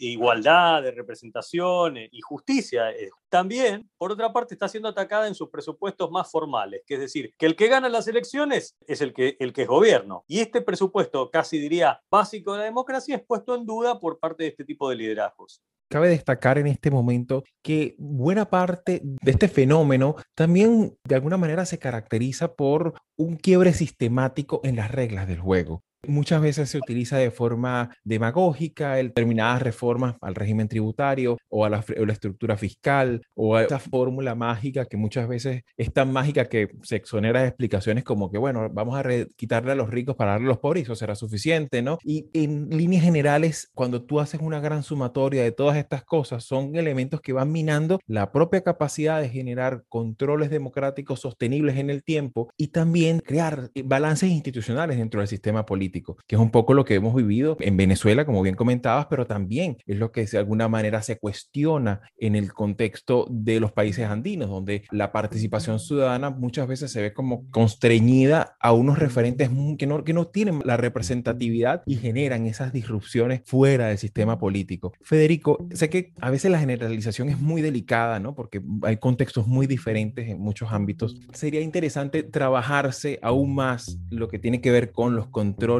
igualdad, 0.00 0.82
de 0.82 0.92
representación 0.92 1.96
eh, 1.96 2.08
y 2.12 2.20
justicia, 2.20 2.90
eh, 2.90 3.10
también, 3.28 3.88
por 3.96 4.10
parte, 4.32 4.54
está 4.54 4.68
siendo 4.68 4.88
atacada 4.88 5.26
en 5.26 5.34
sus 5.34 5.48
presupuestos 5.48 6.10
más 6.10 6.30
formales, 6.30 6.82
que 6.86 6.94
es 6.94 7.00
decir, 7.00 7.34
que 7.36 7.46
el 7.46 7.56
que 7.56 7.68
gana 7.68 7.88
las 7.88 8.06
elecciones 8.08 8.76
es 8.86 9.00
el 9.00 9.12
que, 9.12 9.36
el 9.40 9.52
que 9.52 9.62
es 9.62 9.68
gobierno. 9.68 10.24
Y 10.26 10.40
este 10.40 10.60
presupuesto, 10.60 11.30
casi 11.30 11.58
diría 11.58 12.00
básico 12.10 12.52
de 12.52 12.58
la 12.58 12.64
democracia, 12.64 13.16
es 13.16 13.22
puesto 13.22 13.54
en 13.54 13.66
duda 13.66 13.98
por 13.98 14.18
parte 14.18 14.44
de 14.44 14.50
este 14.50 14.64
tipo 14.64 14.88
de 14.88 14.96
liderazgos. 14.96 15.62
Cabe 15.88 16.08
destacar 16.08 16.56
en 16.58 16.68
este 16.68 16.90
momento 16.90 17.42
que 17.64 17.96
buena 17.98 18.48
parte 18.48 19.00
de 19.02 19.30
este 19.32 19.48
fenómeno 19.48 20.14
también 20.36 20.96
de 21.04 21.16
alguna 21.16 21.36
manera 21.36 21.66
se 21.66 21.80
caracteriza 21.80 22.54
por 22.54 22.94
un 23.16 23.36
quiebre 23.36 23.72
sistemático 23.72 24.60
en 24.62 24.76
las 24.76 24.92
reglas 24.92 25.26
del 25.26 25.40
juego. 25.40 25.82
Muchas 26.06 26.40
veces 26.40 26.70
se 26.70 26.78
utiliza 26.78 27.18
de 27.18 27.30
forma 27.30 27.90
demagógica 28.04 28.94
determinadas 28.94 29.60
reformas 29.60 30.16
al 30.22 30.34
régimen 30.34 30.66
tributario 30.66 31.36
o 31.50 31.66
a 31.66 31.68
la, 31.68 31.84
estructura 32.10 32.56
fiscal 32.56 33.22
o 33.34 33.56
a 33.56 33.64
esa 33.64 33.78
fórmula 33.78 34.34
mágica 34.34 34.86
que 34.86 34.96
muchas 34.96 35.28
veces 35.28 35.62
es 35.76 35.92
tan 35.92 36.10
mágica 36.10 36.46
que 36.46 36.70
se 36.82 36.96
exonera 36.96 37.42
de 37.42 37.48
explicaciones 37.48 38.02
como 38.02 38.30
que, 38.30 38.38
bueno, 38.38 38.68
vamos 38.72 38.98
a 38.98 39.04
quitarle 39.36 39.72
a 39.72 39.74
los 39.74 39.90
ricos 39.90 40.16
para 40.16 40.32
darle 40.32 40.46
a 40.46 40.48
los 40.48 40.58
pobres 40.58 40.84
eso 40.84 40.94
será 40.94 41.14
suficiente, 41.14 41.82
¿no? 41.82 41.98
Y 42.02 42.30
en 42.32 42.70
líneas 42.70 43.04
generales, 43.04 43.70
cuando 43.74 44.02
tú 44.02 44.20
haces 44.20 44.40
una 44.40 44.60
gran 44.60 44.82
sumatoria 44.82 45.42
de 45.42 45.52
todas 45.52 45.76
estas 45.76 46.04
cosas, 46.04 46.44
son 46.44 46.76
elementos 46.76 47.20
que 47.20 47.32
van 47.32 47.52
minando 47.52 48.00
la 48.06 48.32
propia 48.32 48.62
capacidad 48.62 49.20
de 49.20 49.28
generar 49.28 49.84
controles 49.88 50.50
democráticos 50.50 51.20
sostenibles 51.20 51.76
en 51.76 51.90
el 51.90 52.02
tiempo 52.02 52.50
y 52.56 52.68
también 52.68 53.20
crear 53.20 53.70
balances 53.84 54.30
institucionales 54.30 54.96
dentro 54.96 55.20
del 55.20 55.28
sistema 55.28 55.66
político 55.66 55.89
que 55.90 56.36
es 56.36 56.40
un 56.40 56.50
poco 56.50 56.74
lo 56.74 56.84
que 56.84 56.94
hemos 56.94 57.14
vivido 57.14 57.56
en 57.60 57.76
Venezuela, 57.76 58.24
como 58.24 58.42
bien 58.42 58.54
comentabas, 58.54 59.06
pero 59.06 59.26
también 59.26 59.78
es 59.86 59.98
lo 59.98 60.12
que 60.12 60.24
de 60.24 60.38
alguna 60.38 60.68
manera 60.68 61.02
se 61.02 61.18
cuestiona 61.18 62.00
en 62.18 62.36
el 62.36 62.52
contexto 62.52 63.26
de 63.30 63.60
los 63.60 63.72
países 63.72 64.06
andinos, 64.06 64.48
donde 64.48 64.84
la 64.90 65.12
participación 65.12 65.78
ciudadana 65.78 66.30
muchas 66.30 66.68
veces 66.68 66.92
se 66.92 67.02
ve 67.02 67.12
como 67.12 67.48
constreñida 67.50 68.56
a 68.60 68.72
unos 68.72 68.98
referentes 68.98 69.50
que 69.78 69.86
no, 69.86 70.04
que 70.04 70.12
no 70.12 70.26
tienen 70.26 70.60
la 70.64 70.76
representatividad 70.76 71.82
y 71.86 71.96
generan 71.96 72.46
esas 72.46 72.72
disrupciones 72.72 73.42
fuera 73.44 73.88
del 73.88 73.98
sistema 73.98 74.38
político. 74.38 74.92
Federico, 75.02 75.66
sé 75.72 75.90
que 75.90 76.12
a 76.20 76.30
veces 76.30 76.50
la 76.50 76.58
generalización 76.58 77.28
es 77.28 77.38
muy 77.40 77.62
delicada, 77.62 78.20
¿no? 78.20 78.34
Porque 78.34 78.62
hay 78.82 78.96
contextos 78.98 79.46
muy 79.46 79.66
diferentes 79.66 80.28
en 80.28 80.40
muchos 80.40 80.72
ámbitos. 80.72 81.16
Sería 81.32 81.60
interesante 81.60 82.22
trabajarse 82.22 83.18
aún 83.22 83.54
más 83.54 83.98
lo 84.10 84.28
que 84.28 84.38
tiene 84.38 84.60
que 84.60 84.70
ver 84.70 84.92
con 84.92 85.16
los 85.16 85.28
controles 85.28 85.79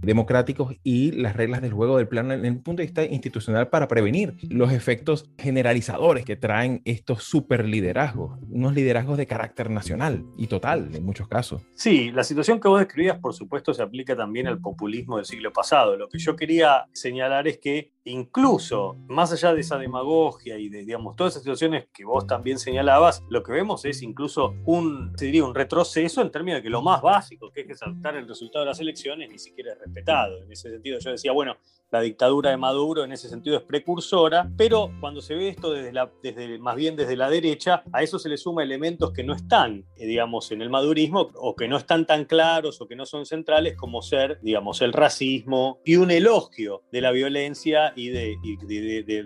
democráticos 0.00 0.74
y 0.82 1.12
las 1.12 1.36
reglas 1.36 1.62
del 1.62 1.72
juego 1.72 1.96
del 1.96 2.08
plano 2.08 2.32
en 2.32 2.44
el 2.44 2.60
punto 2.60 2.80
de 2.80 2.86
vista 2.86 3.04
institucional 3.04 3.68
para 3.68 3.88
prevenir 3.88 4.34
los 4.48 4.72
efectos 4.72 5.30
generalizadores 5.38 6.24
que 6.24 6.36
traen 6.36 6.82
estos 6.84 7.24
superliderazgos, 7.24 8.38
unos 8.50 8.74
liderazgos 8.74 9.18
de 9.18 9.26
carácter 9.26 9.70
nacional 9.70 10.24
y 10.36 10.46
total 10.46 10.90
en 10.94 11.04
muchos 11.04 11.28
casos. 11.28 11.62
Sí, 11.74 12.10
la 12.10 12.24
situación 12.24 12.60
que 12.60 12.68
vos 12.68 12.80
describías, 12.80 13.18
por 13.18 13.34
supuesto, 13.34 13.74
se 13.74 13.82
aplica 13.82 14.16
también 14.16 14.46
al 14.46 14.60
populismo 14.60 15.16
del 15.16 15.26
siglo 15.26 15.52
pasado. 15.52 15.96
Lo 15.96 16.08
que 16.08 16.18
yo 16.18 16.36
quería 16.36 16.86
señalar 16.92 17.48
es 17.48 17.58
que 17.58 17.92
incluso 18.04 18.96
más 19.08 19.32
allá 19.32 19.52
de 19.52 19.60
esa 19.60 19.78
demagogia 19.78 20.58
y 20.58 20.68
de, 20.68 20.84
digamos, 20.84 21.16
todas 21.16 21.34
esas 21.34 21.42
situaciones 21.42 21.88
que 21.92 22.04
vos 22.04 22.26
también 22.26 22.58
señalabas, 22.58 23.22
lo 23.28 23.42
que 23.42 23.52
vemos 23.52 23.84
es 23.84 24.02
incluso 24.02 24.54
un, 24.64 25.12
diría, 25.14 25.44
un 25.44 25.54
retroceso 25.54 26.22
en 26.22 26.30
términos 26.30 26.58
de 26.58 26.62
que 26.62 26.70
lo 26.70 26.82
más 26.82 27.02
básico, 27.02 27.50
que 27.50 27.62
es 27.62 27.70
exaltar 27.70 28.16
el 28.16 28.26
resultado 28.26 28.64
de 28.64 28.70
las 28.70 28.80
elecciones, 28.80 29.30
ni 29.30 29.38
siquiera 29.38 29.72
es 29.72 29.78
respetado. 29.78 30.42
En 30.42 30.50
ese 30.50 30.70
sentido 30.70 30.98
yo 30.98 31.10
decía, 31.10 31.32
bueno, 31.32 31.56
la 31.90 32.00
dictadura 32.00 32.50
de 32.50 32.56
Maduro 32.56 33.04
en 33.04 33.12
ese 33.12 33.28
sentido 33.28 33.56
es 33.56 33.62
precursora, 33.62 34.48
pero 34.56 34.90
cuando 35.00 35.20
se 35.20 35.34
ve 35.34 35.48
esto 35.48 35.72
desde, 35.72 35.92
la, 35.92 36.10
desde 36.22 36.58
más 36.58 36.76
bien 36.76 36.96
desde 36.96 37.16
la 37.16 37.28
derecha, 37.28 37.82
a 37.92 38.02
eso 38.02 38.18
se 38.18 38.28
le 38.28 38.36
suma 38.36 38.62
elementos 38.62 39.12
que 39.12 39.24
no 39.24 39.34
están, 39.34 39.84
eh, 39.96 40.06
digamos, 40.06 40.52
en 40.52 40.62
el 40.62 40.70
madurismo 40.70 41.28
o 41.34 41.56
que 41.56 41.68
no 41.68 41.76
están 41.76 42.06
tan 42.06 42.24
claros 42.24 42.80
o 42.80 42.86
que 42.86 42.96
no 42.96 43.06
son 43.06 43.26
centrales 43.26 43.76
como 43.76 44.02
ser, 44.02 44.38
digamos, 44.42 44.82
el 44.82 44.92
racismo 44.92 45.80
y 45.84 45.96
un 45.96 46.10
elogio 46.10 46.82
de 46.92 47.00
la 47.00 47.10
violencia 47.10 47.92
y, 47.96 48.10
de, 48.10 48.36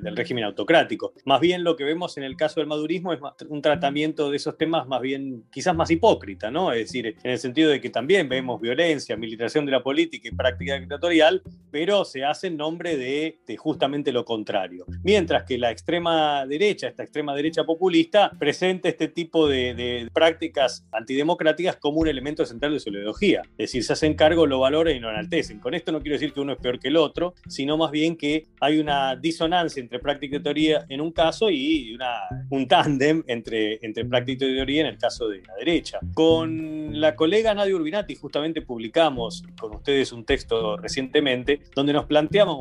del 0.02 0.16
régimen 0.16 0.44
autocrático. 0.44 1.12
Más 1.24 1.40
bien 1.40 1.64
lo 1.64 1.76
que 1.76 1.84
vemos 1.84 2.16
en 2.16 2.24
el 2.24 2.36
caso 2.36 2.60
del 2.60 2.66
madurismo 2.66 3.12
es 3.12 3.20
un 3.48 3.60
tratamiento 3.60 4.30
de 4.30 4.36
esos 4.36 4.56
temas 4.56 4.86
más 4.86 5.00
bien, 5.00 5.44
quizás 5.50 5.74
más 5.74 5.90
hipócrita, 5.90 6.50
¿no? 6.50 6.72
Es 6.72 6.86
decir, 6.86 7.16
en 7.22 7.30
el 7.30 7.38
sentido 7.38 7.70
de 7.70 7.80
que 7.80 7.90
también 7.90 8.28
vemos 8.28 8.60
violencia, 8.60 9.16
militarización 9.16 9.66
de 9.66 9.72
la 9.72 9.82
política 9.82 10.28
y 10.28 10.32
práctica 10.32 10.78
dictatorial, 10.78 11.42
pero 11.70 12.04
se 12.04 12.24
hace 12.24 12.53
en 12.54 12.58
nombre 12.58 12.96
de, 12.96 13.38
justamente 13.56 14.12
lo 14.12 14.24
contrario. 14.24 14.86
Mientras 15.02 15.44
que 15.44 15.58
la 15.58 15.70
extrema 15.70 16.46
derecha, 16.46 16.88
esta 16.88 17.02
extrema 17.02 17.34
derecha 17.34 17.64
populista, 17.64 18.30
presenta 18.38 18.88
este 18.88 19.08
tipo 19.08 19.48
de, 19.48 20.08
prácticas 20.12 20.86
antidemocráticas 20.92 21.76
como 21.76 22.00
un 22.00 22.08
elemento 22.08 22.46
central 22.46 22.72
de 22.72 22.80
su 22.80 22.90
ideología. 22.90 23.42
Es 23.52 23.70
decir, 23.70 23.84
se 23.84 23.92
hacen 23.92 24.14
cargo, 24.14 24.46
lo 24.46 24.60
valoran 24.60 24.96
y 24.96 25.00
lo 25.00 25.10
enaltecen. 25.10 25.58
Con 25.58 25.74
esto 25.74 25.92
no 25.92 26.00
quiero 26.00 26.14
decir 26.14 26.32
que 26.32 26.40
uno 26.40 26.52
es 26.52 26.58
peor 26.58 26.78
que 26.78 26.88
el 26.88 26.96
otro, 26.96 27.34
sino 27.48 27.76
más 27.76 27.90
bien 27.90 28.16
que 28.16 28.46
hay 28.60 28.78
una 28.78 29.16
disonancia 29.16 29.80
entre 29.80 29.98
práctica 29.98 30.36
y 30.36 30.40
teoría 30.40 30.84
en 30.88 31.00
un 31.00 31.12
caso 31.12 31.50
y 31.50 31.94
una, 31.94 32.20
un 32.50 32.68
tándem 32.68 33.22
entre, 33.26 33.78
entre 33.82 34.04
práctica 34.04 34.44
y 34.44 34.54
teoría 34.54 34.82
en 34.82 34.86
el 34.86 34.98
caso 34.98 35.28
de 35.28 35.42
la 35.42 35.54
derecha. 35.56 35.98
Con 36.14 37.00
la 37.00 37.16
colega 37.16 37.54
Nadia 37.54 37.74
Urbinati 37.74 38.14
justamente 38.14 38.62
publicamos 38.62 39.42
con 39.58 39.74
ustedes 39.74 40.12
un 40.12 40.24
texto 40.24 40.76
recientemente 40.76 41.60
donde 41.74 41.92
nos 41.92 42.06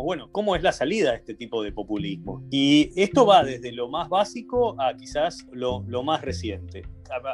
bueno, 0.04 0.30
¿cómo 0.32 0.56
es 0.56 0.64
la 0.64 0.72
salida 0.72 1.12
a 1.12 1.16
este 1.16 1.34
tipo 1.36 1.62
de 1.64 1.72
populismo? 1.72 2.44
Y 2.50 2.92
esto 2.96 3.26
va 3.26 3.44
desde 3.44 3.72
lo 3.72 3.90
más 3.90 4.10
básico 4.10 4.80
a 4.82 4.96
quizás 4.96 5.46
lo 5.52 6.04
más 6.04 6.22
reciente 6.22 6.84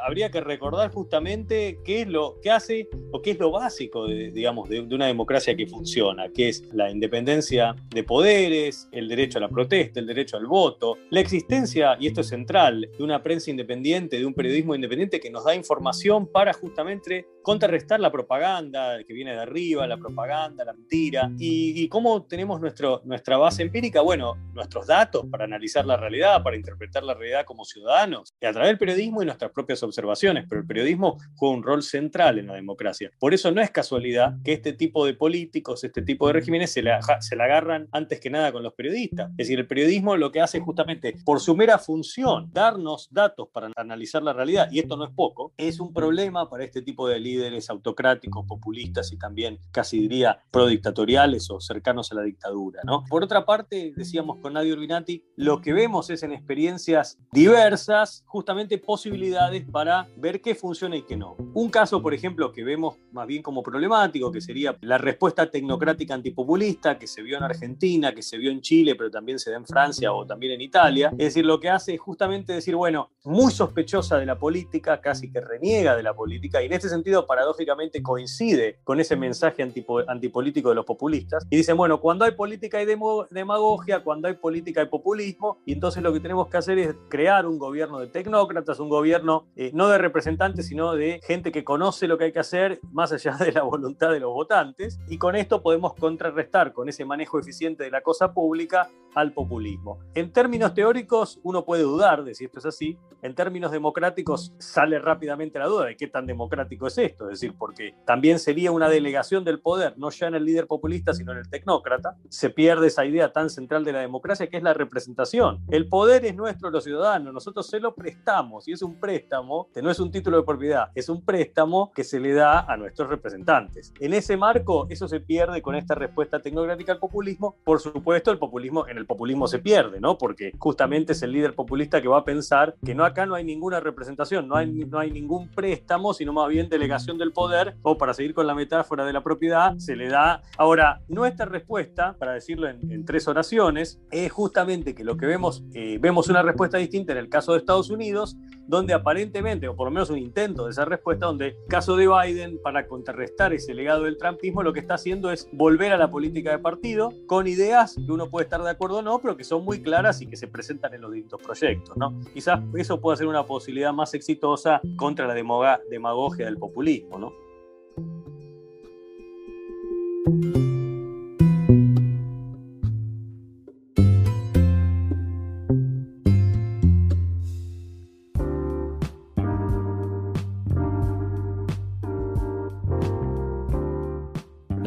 habría 0.03 0.29
que 0.31 0.41
recordar 0.41 0.91
justamente 0.91 1.79
qué 1.83 2.01
es 2.01 2.07
lo 2.07 2.39
que 2.41 2.51
hace 2.51 2.89
o 3.11 3.21
qué 3.21 3.31
es 3.31 3.39
lo 3.39 3.51
básico, 3.51 4.07
de, 4.07 4.31
digamos, 4.31 4.69
de, 4.69 4.81
una 4.81 5.07
democracia 5.07 5.55
que 5.55 5.67
funciona, 5.67 6.29
que 6.29 6.49
es 6.49 6.63
la 6.73 6.89
independencia 6.89 7.75
de 7.89 8.03
poderes, 8.03 8.87
el 8.91 9.07
derecho 9.07 9.37
a 9.37 9.41
la 9.41 9.49
protesta, 9.49 9.99
el 9.99 10.07
derecho 10.07 10.37
al 10.37 10.45
voto, 10.45 10.97
la 11.09 11.19
existencia, 11.19 11.97
y 11.99 12.07
esto 12.07 12.21
es 12.21 12.27
central, 12.27 12.89
de 12.97 13.03
una 13.03 13.21
prensa 13.21 13.51
independiente, 13.51 14.17
de 14.17 14.25
un 14.25 14.33
periodismo 14.33 14.75
independiente 14.75 15.19
que 15.19 15.29
nos 15.29 15.43
da 15.45 15.55
información 15.55 16.27
para 16.27 16.53
justamente 16.53 17.27
contrarrestar 17.41 17.99
la 17.99 18.11
propaganda 18.11 19.03
que 19.03 19.13
viene 19.13 19.33
de 19.33 19.39
arriba, 19.39 19.87
la 19.87 19.97
propaganda, 19.97 20.63
la 20.63 20.73
mentira. 20.73 21.31
¿Y, 21.37 21.87
cómo 21.89 22.23
tenemos 22.23 22.61
nuestro, 22.61 23.01
nuestra 23.05 23.37
base 23.37 23.63
empírica? 23.63 24.01
Bueno, 24.01 24.35
nuestros 24.53 24.87
datos 24.87 25.25
para 25.31 25.45
analizar 25.45 25.85
la 25.85 25.97
realidad, 25.97 26.43
para 26.43 26.55
interpretar 26.55 27.03
la 27.03 27.13
realidad 27.13 27.45
como 27.45 27.65
ciudadanos, 27.65 28.33
y 28.39 28.45
a 28.45 28.51
través 28.51 28.69
del 28.69 28.77
periodismo 28.77 29.23
y 29.23 29.25
nuestras 29.25 29.51
propias 29.59 29.83
observaciones, 29.83 30.45
pero 30.47 30.61
el 30.61 30.67
periodismo 30.67 31.17
juega 31.35 31.55
un 31.57 31.63
rol 31.63 31.83
central 31.83 32.39
en 32.39 32.47
la 32.47 32.53
democracia. 32.53 33.11
Por 33.19 33.33
eso 33.33 33.51
no 33.51 33.59
es 33.59 33.71
casualidad 33.71 34.37
que 34.41 34.53
este 34.53 34.71
tipo 34.71 35.05
de 35.05 35.13
políticos, 35.13 35.83
este 35.83 36.01
tipo 36.01 36.27
de 36.27 36.33
regímenes 36.33 36.71
se 36.71 36.81
la, 36.81 37.01
se 37.19 37.35
la 37.35 37.43
agarran 37.43 37.89
antes 37.91 38.21
que 38.21 38.29
nada 38.29 38.53
con 38.53 38.63
los 38.63 38.73
periodistas. 38.73 39.31
Es 39.31 39.47
decir, 39.47 39.59
el 39.59 39.67
periodismo 39.67 40.15
lo 40.15 40.31
que 40.31 40.39
hace 40.39 40.61
justamente 40.61 41.13
por 41.25 41.41
su 41.41 41.57
mera 41.57 41.77
función, 41.77 42.49
darnos 42.53 43.09
datos 43.11 43.49
para 43.51 43.69
analizar 43.75 44.23
la 44.23 44.31
realidad, 44.31 44.69
y 44.71 44.79
esto 44.79 44.95
no 44.95 45.03
es 45.03 45.11
poco, 45.11 45.51
es 45.57 45.81
un 45.81 45.91
problema 45.91 46.49
para 46.49 46.63
este 46.63 46.81
tipo 46.81 47.09
de 47.09 47.19
líderes 47.19 47.69
autocráticos, 47.69 48.45
populistas 48.47 49.11
y 49.11 49.17
también 49.17 49.59
casi 49.71 49.99
diría 49.99 50.39
prodictatoriales 50.51 51.51
o 51.51 51.59
cercanos 51.59 52.13
a 52.13 52.15
la 52.15 52.21
dictadura. 52.21 52.81
¿no? 52.85 53.03
Por 53.09 53.25
otra 53.25 53.45
parte, 53.45 53.91
decíamos 53.93 54.37
con 54.37 54.53
Nadia 54.53 54.73
Urbinati, 54.73 55.21
lo 55.35 55.59
que 55.59 55.73
vemos 55.73 56.09
es 56.09 56.23
en 56.23 56.31
experiencias 56.31 57.17
diversas 57.33 58.23
justamente 58.25 58.77
posibilidades 58.77 59.48
para 59.71 60.07
ver 60.15 60.41
qué 60.41 60.55
funciona 60.55 60.95
y 60.95 61.01
qué 61.01 61.17
no. 61.17 61.35
Un 61.53 61.69
caso, 61.69 62.01
por 62.01 62.13
ejemplo, 62.13 62.51
que 62.51 62.63
vemos 62.63 62.97
más 63.11 63.27
bien 63.27 63.41
como 63.41 63.63
problemático, 63.63 64.31
que 64.31 64.41
sería 64.41 64.77
la 64.81 64.97
respuesta 64.97 65.49
tecnocrática 65.49 66.13
antipopulista 66.13 66.97
que 66.97 67.07
se 67.07 67.21
vio 67.21 67.37
en 67.37 67.43
Argentina, 67.43 68.13
que 68.13 68.21
se 68.21 68.37
vio 68.37 68.51
en 68.51 68.61
Chile, 68.61 68.95
pero 68.95 69.09
también 69.09 69.39
se 69.39 69.51
da 69.51 69.57
en 69.57 69.65
Francia 69.65 70.13
o 70.13 70.25
también 70.25 70.53
en 70.53 70.61
Italia. 70.61 71.09
Es 71.13 71.33
decir, 71.33 71.45
lo 71.45 71.59
que 71.59 71.69
hace 71.69 71.95
es 71.95 71.99
justamente 71.99 72.53
decir, 72.53 72.75
bueno, 72.75 73.09
muy 73.23 73.51
sospechosa 73.51 74.17
de 74.17 74.25
la 74.25 74.37
política, 74.37 75.01
casi 75.01 75.31
que 75.31 75.41
reniega 75.41 75.95
de 75.95 76.03
la 76.03 76.13
política, 76.13 76.61
y 76.61 76.67
en 76.67 76.73
este 76.73 76.89
sentido, 76.89 77.25
paradójicamente, 77.25 78.01
coincide 78.03 78.79
con 78.83 78.99
ese 78.99 79.15
mensaje 79.15 79.63
antipolítico 80.07 80.69
de 80.69 80.75
los 80.75 80.85
populistas. 80.85 81.45
Y 81.49 81.57
dicen, 81.57 81.75
bueno, 81.75 81.99
cuando 81.99 82.25
hay 82.25 82.31
política 82.31 82.77
hay 82.77 82.85
demagogia, 82.85 84.03
cuando 84.03 84.27
hay 84.27 84.35
política 84.35 84.81
hay 84.81 84.87
populismo, 84.87 85.59
y 85.65 85.73
entonces 85.73 86.03
lo 86.03 86.13
que 86.13 86.19
tenemos 86.19 86.47
que 86.47 86.57
hacer 86.57 86.77
es 86.77 86.95
crear 87.09 87.45
un 87.45 87.57
gobierno 87.57 87.99
de 87.99 88.07
tecnócratas, 88.07 88.79
un 88.79 88.89
gobierno 88.89 89.38
eh, 89.55 89.71
no 89.73 89.87
de 89.87 89.97
representantes, 89.97 90.67
sino 90.67 90.93
de 90.93 91.19
gente 91.23 91.51
que 91.51 91.63
conoce 91.63 92.07
lo 92.07 92.17
que 92.17 92.25
hay 92.25 92.31
que 92.31 92.39
hacer, 92.39 92.79
más 92.91 93.11
allá 93.11 93.35
de 93.37 93.51
la 93.51 93.63
voluntad 93.63 94.11
de 94.11 94.19
los 94.19 94.33
votantes, 94.33 94.99
y 95.07 95.17
con 95.17 95.35
esto 95.35 95.61
podemos 95.61 95.93
contrarrestar 95.93 96.73
con 96.73 96.89
ese 96.89 97.05
manejo 97.05 97.39
eficiente 97.39 97.83
de 97.83 97.91
la 97.91 98.01
cosa 98.01 98.33
pública 98.33 98.89
al 99.15 99.33
populismo. 99.33 99.99
En 100.13 100.31
términos 100.31 100.73
teóricos, 100.73 101.39
uno 101.43 101.65
puede 101.65 101.83
dudar 101.83 102.23
de 102.23 102.35
si 102.35 102.45
esto 102.45 102.59
es 102.59 102.65
así. 102.65 102.97
En 103.21 103.35
términos 103.35 103.71
democráticos, 103.71 104.53
sale 104.59 104.99
rápidamente 104.99 105.59
la 105.59 105.65
duda 105.65 105.85
de 105.85 105.97
qué 105.97 106.07
tan 106.07 106.25
democrático 106.25 106.87
es 106.87 106.97
esto. 106.97 107.25
Es 107.25 107.41
decir, 107.41 107.55
porque 107.57 107.95
también 108.05 108.39
sería 108.39 108.71
una 108.71 108.87
delegación 108.87 109.43
del 109.43 109.59
poder, 109.59 109.97
no 109.97 110.09
ya 110.09 110.27
en 110.27 110.35
el 110.35 110.45
líder 110.45 110.67
populista, 110.67 111.13
sino 111.13 111.31
en 111.31 111.39
el 111.39 111.49
tecnócrata. 111.49 112.15
Se 112.29 112.49
pierde 112.49 112.87
esa 112.87 113.05
idea 113.05 113.33
tan 113.33 113.49
central 113.49 113.83
de 113.83 113.93
la 113.93 113.99
democracia 113.99 114.47
que 114.47 114.57
es 114.57 114.63
la 114.63 114.73
representación. 114.73 115.59
El 115.69 115.89
poder 115.89 116.25
es 116.25 116.35
nuestro, 116.35 116.69
los 116.69 116.83
ciudadanos. 116.83 117.33
Nosotros 117.33 117.67
se 117.67 117.79
lo 117.79 117.93
prestamos 117.95 118.67
y 118.67 118.73
es 118.73 118.81
un 118.81 118.99
préstamo, 118.99 119.28
que 119.73 119.81
no 119.81 119.91
es 119.91 119.99
un 119.99 120.11
título 120.11 120.37
de 120.37 120.43
propiedad, 120.43 120.89
es 120.95 121.07
un 121.07 121.23
préstamo 121.23 121.91
que 121.93 122.03
se 122.03 122.19
le 122.19 122.33
da 122.33 122.61
a 122.61 122.77
nuestros 122.77 123.09
representantes. 123.09 123.93
En 123.99 124.13
ese 124.13 124.37
marco, 124.37 124.87
eso 124.89 125.07
se 125.07 125.19
pierde 125.19 125.61
con 125.61 125.75
esta 125.75 125.93
respuesta 125.93 126.41
tecnocrática 126.41 126.93
al 126.93 126.99
populismo. 126.99 127.55
Por 127.63 127.79
supuesto, 127.79 128.31
el 128.31 128.39
populismo 128.39 128.87
en 128.87 128.97
el 128.97 129.05
populismo 129.05 129.47
se 129.47 129.59
pierde, 129.59 129.99
¿no? 129.99 130.17
Porque 130.17 130.51
justamente 130.57 131.13
es 131.13 131.21
el 131.21 131.31
líder 131.31 131.53
populista 131.53 132.01
que 132.01 132.07
va 132.07 132.19
a 132.19 132.25
pensar 132.25 132.75
que 132.83 132.95
no 132.95 133.05
acá 133.05 133.25
no 133.25 133.35
hay 133.35 133.43
ninguna 133.43 133.79
representación, 133.79 134.47
no 134.47 134.55
hay, 134.55 134.67
no 134.67 134.97
hay 134.97 135.11
ningún 135.11 135.49
préstamo, 135.49 136.13
sino 136.13 136.33
más 136.33 136.49
bien 136.49 136.67
delegación 136.67 137.17
del 137.17 137.31
poder, 137.31 137.75
o 137.83 137.97
para 137.97 138.13
seguir 138.13 138.33
con 138.33 138.47
la 138.47 138.55
metáfora 138.55 139.05
de 139.05 139.13
la 139.13 139.21
propiedad, 139.21 139.77
se 139.77 139.95
le 139.95 140.09
da. 140.09 140.41
Ahora, 140.57 141.01
nuestra 141.07 141.45
respuesta, 141.45 142.15
para 142.17 142.33
decirlo 142.33 142.67
en, 142.67 143.05
tres 143.05 143.27
oraciones, 143.27 143.99
es 144.11 144.31
justamente 144.31 144.93
que 144.93 145.03
lo 145.03 145.17
que 145.17 145.25
vemos, 145.25 145.63
eh, 145.73 145.97
vemos 146.01 146.27
una 146.29 146.41
respuesta 146.41 146.77
distinta 146.77 147.13
en 147.13 147.19
el 147.19 147.29
caso 147.29 147.53
de 147.53 147.59
Estados 147.59 147.89
Unidos, 147.89 148.37
donde 148.67 148.93
aparentemente, 149.19 149.67
o 149.67 149.75
por 149.75 149.87
lo 149.87 149.91
menos 149.91 150.09
un 150.09 150.17
intento 150.17 150.65
de 150.65 150.71
esa 150.71 150.85
respuesta, 150.85 151.25
donde 151.25 151.47
el 151.47 151.55
caso 151.67 151.97
de 151.97 152.07
Biden, 152.07 152.57
para 152.61 152.87
contrarrestar 152.87 153.53
ese 153.53 153.73
legado 153.73 154.03
del 154.03 154.17
trumpismo, 154.17 154.63
lo 154.63 154.71
que 154.71 154.79
está 154.79 154.93
haciendo 154.93 155.29
es 155.29 155.49
volver 155.51 155.91
a 155.91 155.97
la 155.97 156.09
política 156.09 156.51
de 156.51 156.59
partido 156.59 157.11
con 157.27 157.45
ideas 157.45 157.95
que 157.95 158.11
uno 158.11 158.29
puede 158.29 158.45
estar 158.45 158.63
de 158.63 158.69
acuerdo 158.69 158.99
o 158.99 159.01
no, 159.01 159.19
pero 159.19 159.35
que 159.35 159.43
son 159.43 159.65
muy 159.65 159.81
claras 159.81 160.21
y 160.21 160.27
que 160.27 160.37
se 160.37 160.47
presentan 160.47 160.93
en 160.93 161.01
los 161.01 161.11
distintos 161.11 161.41
proyectos. 161.41 161.97
¿no? 161.97 162.17
Quizás 162.33 162.61
eso 162.75 163.01
pueda 163.01 163.17
ser 163.17 163.27
una 163.27 163.45
posibilidad 163.45 163.91
más 163.91 164.13
exitosa 164.13 164.79
contra 164.95 165.27
la 165.27 165.33
demagogia 165.33 166.45
del 166.45 166.57
populismo. 166.57 167.19
¿no? 167.19 167.33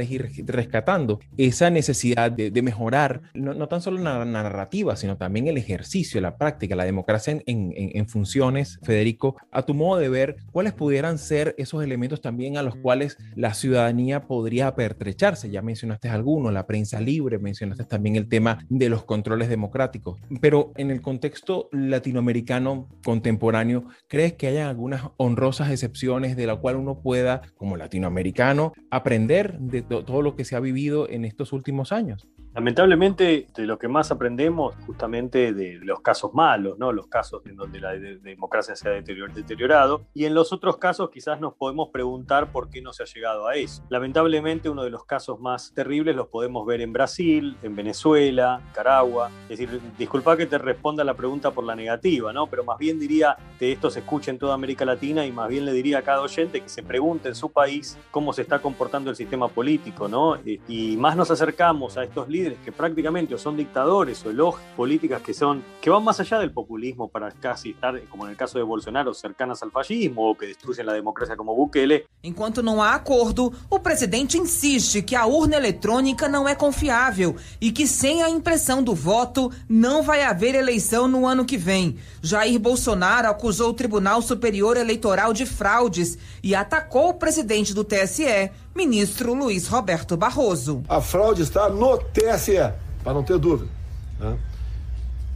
Generales 0.00 0.38
y 0.38 0.42
rescatando 0.42 1.20
esa 1.36 1.70
necesidad 1.70 2.30
de, 2.30 2.62
mejorar 2.62 3.22
no, 3.34 3.66
tan 3.68 3.80
solo 3.80 3.98
la 3.98 4.24
narrativa, 4.24 4.94
sino 4.96 5.16
también 5.16 5.48
el 5.48 5.58
ejercicio, 5.58 6.20
la 6.20 6.36
práctica, 6.36 6.76
la 6.76 6.84
democracia 6.84 7.42
en, 7.44 8.08
funciones, 8.08 8.78
Federico, 8.82 9.36
a 9.50 9.62
tu 9.62 9.74
modo 9.74 9.98
de 9.98 10.08
ver, 10.08 10.36
¿cuáles 10.52 10.72
pudieran 10.72 11.18
ser 11.18 11.54
esos 11.58 11.82
elementos 11.82 12.20
también 12.20 12.56
a 12.56 12.62
los 12.62 12.76
cuales 12.76 13.16
la 13.34 13.54
ciudadanía 13.54 14.26
podría 14.26 14.74
pertrecharse? 14.74 15.50
Ya 15.50 15.62
mencionaste 15.62 16.08
algunos, 16.08 16.52
la 16.52 16.66
prensa 16.66 17.00
libre, 17.00 17.38
mencionaste 17.38 17.84
también 17.84 18.16
el 18.16 18.28
tema 18.28 18.64
de 18.68 18.88
los 18.88 19.04
controles 19.04 19.48
democráticos, 19.48 20.20
pero 20.40 20.72
en 20.76 20.90
el 20.90 21.00
contexto 21.00 21.68
latinoamericano 21.72 22.88
contemporáneo, 23.04 23.84
¿crees 24.08 24.34
que 24.34 24.48
haya 24.48 24.68
algunas 24.68 25.02
honrosas 25.16 25.70
excepciones 25.70 26.36
de 26.36 26.46
la 26.46 26.56
cual 26.56 26.76
uno 26.76 27.00
pueda, 27.00 27.42
como 27.56 27.76
latinoamericano, 27.76 28.72
aprender 28.90 29.58
de 29.58 29.81
todo 29.82 30.22
lo 30.22 30.36
que 30.36 30.44
se 30.44 30.56
ha 30.56 30.60
vivido 30.60 31.08
en 31.08 31.24
estos 31.24 31.52
últimos 31.52 31.92
años. 31.92 32.28
Lamentablemente, 32.54 33.46
de 33.54 33.66
lo 33.66 33.78
que 33.78 33.88
más 33.88 34.10
aprendemos 34.10 34.74
justamente 34.84 35.54
de 35.54 35.78
los 35.82 36.00
casos 36.00 36.34
malos, 36.34 36.78
¿no? 36.78 36.92
los 36.92 37.06
casos 37.06 37.46
en 37.46 37.56
donde 37.56 37.80
la 37.80 37.92
democracia 37.92 38.76
se 38.76 38.90
ha 38.90 38.92
deteriorado, 38.92 40.02
y 40.12 40.26
en 40.26 40.34
los 40.34 40.52
otros 40.52 40.76
casos 40.76 41.08
quizás 41.08 41.40
nos 41.40 41.54
podemos 41.54 41.88
preguntar 41.88 42.52
por 42.52 42.68
qué 42.68 42.82
no 42.82 42.92
se 42.92 43.04
ha 43.04 43.06
llegado 43.06 43.48
a 43.48 43.54
eso. 43.54 43.82
Lamentablemente, 43.88 44.68
uno 44.68 44.84
de 44.84 44.90
los 44.90 45.06
casos 45.06 45.40
más 45.40 45.72
terribles 45.72 46.14
los 46.14 46.28
podemos 46.28 46.66
ver 46.66 46.82
en 46.82 46.92
Brasil, 46.92 47.56
en 47.62 47.74
Venezuela, 47.74 48.60
Nicaragua. 48.66 49.30
Es 49.48 49.58
decir, 49.58 49.80
disculpa 49.96 50.36
que 50.36 50.44
te 50.44 50.58
responda 50.58 51.04
la 51.04 51.14
pregunta 51.14 51.52
por 51.52 51.64
la 51.64 51.74
negativa, 51.74 52.34
¿no? 52.34 52.48
pero 52.48 52.64
más 52.64 52.76
bien 52.76 53.00
diría 53.00 53.34
que 53.58 53.72
esto 53.72 53.90
se 53.90 54.00
escucha 54.00 54.30
en 54.30 54.38
toda 54.38 54.52
América 54.52 54.84
Latina 54.84 55.24
y 55.24 55.32
más 55.32 55.48
bien 55.48 55.64
le 55.64 55.72
diría 55.72 55.98
a 55.98 56.02
cada 56.02 56.20
oyente 56.20 56.60
que 56.60 56.68
se 56.68 56.82
pregunte 56.82 57.28
en 57.28 57.34
su 57.34 57.50
país 57.50 57.98
cómo 58.10 58.34
se 58.34 58.42
está 58.42 58.60
comportando 58.60 59.08
el 59.08 59.16
sistema 59.16 59.48
político, 59.48 59.71
¿no? 60.08 60.36
Y 60.68 60.96
más 60.96 61.16
nos 61.16 61.30
acercamos 61.30 61.96
a 61.96 62.04
estos 62.04 62.28
líderes 62.28 62.58
que 62.64 62.72
prácticamente 62.72 63.34
o 63.34 63.38
son 63.38 63.56
dictadores 63.56 64.24
o 64.26 64.54
políticas 64.76 65.22
que 65.22 65.34
son 65.34 65.62
que 65.80 65.90
van 65.90 66.02
más 66.04 66.20
allá 66.20 66.38
del 66.38 66.52
populismo 66.52 67.08
para 67.08 67.30
casi 67.30 67.70
estar, 67.70 68.00
como 68.08 68.24
en 68.24 68.30
el 68.30 68.36
caso 68.36 68.58
de 68.58 68.64
Bolsonaro, 68.64 69.14
cercanas 69.14 69.62
al 69.62 69.70
fascismo 69.70 70.30
o 70.30 70.36
que 70.36 70.46
destruyen 70.46 70.86
la 70.86 70.92
democracia 70.92 71.36
como 71.36 71.54
Bukele. 71.54 72.06
Enquanto 72.22 72.62
não 72.62 72.80
há 72.80 72.94
acordo, 72.94 73.52
o 73.68 73.78
presidente 73.80 74.38
insiste 74.38 75.02
que 75.02 75.16
a 75.16 75.26
urna 75.26 75.56
eletrônica 75.56 76.28
não 76.28 76.48
é 76.48 76.54
confiável 76.54 77.36
e 77.60 77.72
que 77.72 77.86
sem 77.86 78.22
a 78.22 78.30
impressão 78.30 78.82
do 78.82 78.94
voto 78.94 79.50
não 79.68 80.02
vai 80.02 80.22
haver 80.22 80.54
eleição 80.54 81.08
no 81.08 81.26
ano 81.26 81.44
que 81.44 81.56
vem. 81.56 81.96
Jair 82.22 82.60
Bolsonaro 82.60 83.28
acusou 83.28 83.70
o 83.70 83.74
Tribunal 83.74 84.22
Superior 84.22 84.76
Eleitoral 84.76 85.32
de 85.32 85.44
fraudes 85.44 86.16
e 86.42 86.54
atacou 86.54 87.10
o 87.10 87.14
presidente 87.14 87.74
do 87.74 87.84
TSE, 87.84 88.50
ministro 88.74 89.34
Luiz 89.34 89.68
Roberto 89.68 90.16
Barroso. 90.16 90.82
A 90.88 91.00
fraude 91.00 91.42
está 91.42 91.68
no 91.68 91.98
TSE, 91.98 92.72
para 93.02 93.12
não 93.12 93.22
ter 93.22 93.38
dúvida. 93.38 93.70
Né? 94.18 94.38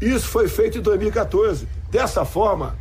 Isso 0.01 0.29
foi 0.29 0.49
feito 0.49 0.79
em 0.79 0.83
2014. 0.83 1.69
Dessa 1.91 2.25
forma, 2.25 2.77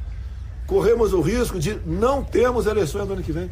corremos 0.67 1.13
o 1.13 1.21
risco 1.21 1.59
de 1.59 1.79
não 1.85 2.23
termos 2.23 2.65
eleições 2.65 3.07
no 3.07 3.13
ano 3.13 3.23
que 3.23 3.31
vem. 3.31 3.49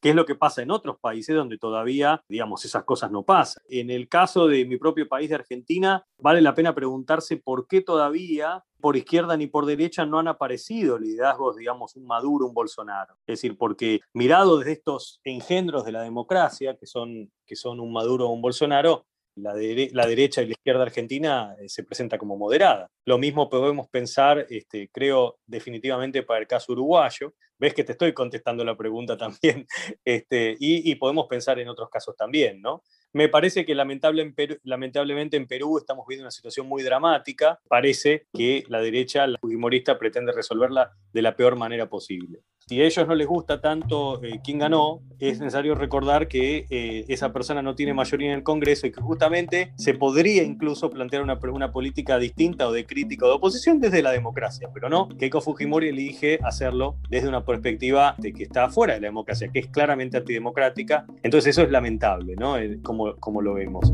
¿Qué 0.00 0.10
es 0.10 0.14
lo 0.14 0.26
que 0.26 0.34
pasa 0.34 0.62
en 0.62 0.70
otros 0.70 0.98
países 1.00 1.34
donde 1.34 1.58
todavía, 1.58 2.22
digamos, 2.28 2.64
esas 2.64 2.84
cosas 2.84 3.10
no 3.10 3.22
pasan? 3.22 3.62
En 3.68 3.90
el 3.90 4.08
caso 4.08 4.46
de 4.46 4.64
mi 4.64 4.76
propio 4.76 5.08
país 5.08 5.28
de 5.30 5.36
Argentina, 5.36 6.04
vale 6.18 6.40
la 6.40 6.54
pena 6.54 6.74
preguntarse 6.74 7.36
por 7.36 7.66
qué 7.66 7.80
todavía 7.80 8.64
por 8.80 8.96
izquierda 8.96 9.36
ni 9.36 9.46
por 9.46 9.66
derecha 9.66 10.06
no 10.06 10.18
han 10.18 10.28
aparecido 10.28 10.98
liderazgos, 10.98 11.56
digamos, 11.56 11.96
un 11.96 12.06
Maduro, 12.06 12.46
un 12.46 12.54
Bolsonaro. 12.54 13.14
Es 13.26 13.40
decir, 13.40 13.56
porque 13.56 14.00
mirado 14.12 14.58
desde 14.58 14.72
estos 14.72 15.20
engendros 15.24 15.84
de 15.84 15.92
la 15.92 16.02
democracia, 16.02 16.76
que 16.76 16.86
son, 16.86 17.32
que 17.46 17.56
son 17.56 17.80
un 17.80 17.92
Maduro 17.92 18.28
o 18.28 18.32
un 18.32 18.42
Bolsonaro, 18.42 19.06
la, 19.36 19.54
derecha 19.54 20.42
y 20.42 20.46
la 20.46 20.52
izquierda 20.52 20.82
argentina 20.82 21.54
eh, 21.60 21.68
se 21.68 21.84
presenta 21.84 22.18
como 22.18 22.36
moderada. 22.36 22.90
Lo 23.04 23.18
mismo 23.18 23.48
podemos 23.48 23.88
pensar, 23.88 24.46
este, 24.50 24.88
creo, 24.92 25.38
definitivamente 25.46 26.22
para 26.22 26.40
el 26.40 26.46
caso 26.46 26.72
uruguayo. 26.72 27.34
Ves 27.58 27.74
que 27.74 27.84
te 27.84 27.92
estoy 27.92 28.12
contestando 28.12 28.64
la 28.64 28.76
pregunta 28.76 29.16
también, 29.16 29.66
este, 30.04 30.56
y, 30.58 30.94
podemos 30.96 31.26
pensar 31.28 31.58
en 31.58 31.68
otros 31.68 31.88
casos 31.90 32.16
también, 32.16 32.60
¿no? 32.60 32.82
Me 33.12 33.28
parece 33.28 33.64
que 33.64 33.74
lamentablemente 33.74 35.36
en 35.36 35.46
Perú 35.46 35.78
estamos 35.78 36.04
viendo 36.06 36.24
una 36.24 36.30
situación 36.30 36.66
muy 36.66 36.82
dramática. 36.82 37.58
Parece 37.66 38.26
que 38.34 38.64
la 38.68 38.80
derecha, 38.80 39.26
la 39.26 39.38
fujimorista, 39.38 39.98
pretende 39.98 40.32
resolverla 40.32 40.92
de 41.14 41.22
la 41.22 41.34
peor 41.34 41.56
manera 41.56 41.88
posible. 41.88 42.42
Si 42.68 42.80
a 42.80 42.84
ellos 42.84 43.06
no 43.06 43.14
les 43.14 43.28
gusta 43.28 43.60
tanto 43.60 44.20
eh, 44.24 44.40
quién 44.42 44.58
ganó, 44.58 45.00
es 45.20 45.38
necesario 45.38 45.76
recordar 45.76 46.26
que 46.26 46.66
eh, 46.68 47.04
esa 47.06 47.32
persona 47.32 47.62
no 47.62 47.76
tiene 47.76 47.94
mayoría 47.94 48.32
en 48.32 48.38
el 48.38 48.42
Congreso 48.42 48.88
y 48.88 48.90
que 48.90 49.00
justamente 49.00 49.72
se 49.76 49.94
podría 49.94 50.42
incluso 50.42 50.90
plantear 50.90 51.22
una, 51.22 51.38
una 51.52 51.70
política 51.70 52.18
distinta 52.18 52.66
o 52.66 52.72
de 52.72 52.84
crítica 52.84 53.26
o 53.26 53.28
de 53.28 53.34
oposición 53.36 53.78
desde 53.78 54.02
la 54.02 54.10
democracia, 54.10 54.68
pero 54.74 54.88
no, 54.88 55.08
Keiko 55.16 55.40
Fujimori 55.40 55.90
elige 55.90 56.40
hacerlo 56.42 56.96
desde 57.08 57.28
una 57.28 57.44
perspectiva 57.44 58.16
de 58.18 58.32
que 58.32 58.42
está 58.42 58.68
fuera 58.68 58.94
de 58.94 59.00
la 59.00 59.06
democracia, 59.06 59.48
que 59.52 59.60
es 59.60 59.68
claramente 59.68 60.16
antidemocrática. 60.16 61.06
Entonces 61.22 61.50
eso 61.50 61.62
es 61.62 61.70
lamentable, 61.70 62.34
¿no? 62.34 62.58
Eh, 62.58 62.80
como, 62.82 63.14
como 63.18 63.42
lo 63.42 63.54
vemos 63.54 63.92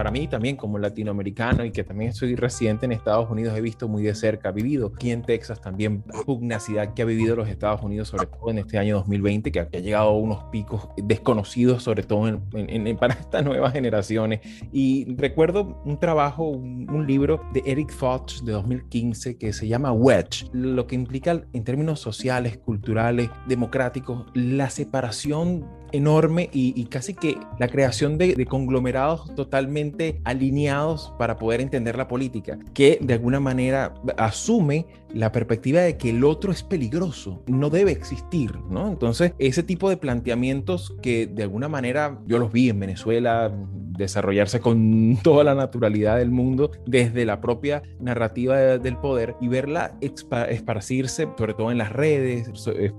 para 0.00 0.10
mí 0.10 0.26
también 0.28 0.56
como 0.56 0.78
latinoamericano 0.78 1.62
y 1.62 1.72
que 1.72 1.84
también 1.84 2.14
soy 2.14 2.34
residente 2.34 2.86
en 2.86 2.92
Estados 2.92 3.30
Unidos, 3.30 3.54
he 3.54 3.60
visto 3.60 3.86
muy 3.86 4.02
de 4.02 4.14
cerca, 4.14 4.50
vivido 4.50 4.92
aquí 4.94 5.10
en 5.10 5.20
Texas 5.20 5.60
también 5.60 6.02
la 6.06 6.22
pugnacidad 6.22 6.94
que 6.94 7.02
ha 7.02 7.04
vivido 7.04 7.36
los 7.36 7.50
Estados 7.50 7.82
Unidos, 7.82 8.08
sobre 8.08 8.26
todo 8.26 8.50
en 8.50 8.56
este 8.56 8.78
año 8.78 8.96
2020, 8.96 9.52
que 9.52 9.60
ha 9.60 9.68
llegado 9.68 10.08
a 10.08 10.16
unos 10.16 10.44
picos 10.44 10.88
desconocidos, 10.96 11.82
sobre 11.82 12.02
todo 12.02 12.28
en, 12.28 12.96
para 12.96 13.12
estas 13.20 13.44
nuevas 13.44 13.74
generaciones. 13.74 14.40
Y 14.72 15.14
recuerdo 15.16 15.82
un 15.84 16.00
trabajo, 16.00 16.44
un, 16.48 17.06
libro 17.06 17.42
de 17.52 17.62
Eric 17.66 17.90
Fox 17.90 18.42
de 18.42 18.52
2015 18.52 19.36
que 19.36 19.52
se 19.52 19.68
llama 19.68 19.92
Wedge, 19.92 20.46
lo 20.54 20.86
que 20.86 20.94
implica 20.94 21.42
en 21.52 21.62
términos 21.62 22.00
sociales, 22.00 22.56
culturales, 22.56 23.28
democráticos, 23.46 24.24
la 24.32 24.70
separación 24.70 25.66
enorme 25.92 26.48
y, 26.52 26.84
casi 26.86 27.14
que 27.14 27.38
la 27.58 27.68
creación 27.68 28.18
de, 28.18 28.46
conglomerados 28.46 29.34
totalmente 29.34 30.20
alineados 30.24 31.12
para 31.18 31.36
poder 31.38 31.60
entender 31.60 31.96
la 31.96 32.08
política, 32.08 32.58
que 32.74 32.98
de 33.00 33.14
alguna 33.14 33.40
manera 33.40 33.94
asume 34.16 34.86
la 35.12 35.32
perspectiva 35.32 35.80
de 35.80 35.96
que 35.96 36.10
el 36.10 36.24
otro 36.24 36.52
es 36.52 36.62
peligroso, 36.62 37.42
no 37.46 37.70
debe 37.70 37.92
existir, 37.92 38.56
¿no? 38.70 38.88
Entonces, 38.88 39.32
ese 39.38 39.62
tipo 39.62 39.90
de 39.90 39.96
planteamientos 39.96 40.94
que 41.02 41.26
de 41.26 41.42
alguna 41.42 41.68
manera 41.68 42.20
yo 42.26 42.38
los 42.38 42.52
vi 42.52 42.68
en 42.68 42.80
Venezuela, 42.80 43.52
desarrollarse 44.00 44.60
con 44.60 45.16
toda 45.22 45.44
la 45.44 45.54
naturalidad 45.54 46.18
del 46.18 46.30
mundo 46.30 46.70
desde 46.86 47.24
la 47.24 47.40
propia 47.40 47.82
narrativa 48.00 48.56
del 48.56 48.96
poder 48.96 49.36
y 49.40 49.48
verla 49.48 49.92
esparcirse, 50.00 51.28
sobre 51.36 51.54
todo 51.54 51.70
en 51.70 51.78
las 51.78 51.92
redes, 51.92 52.50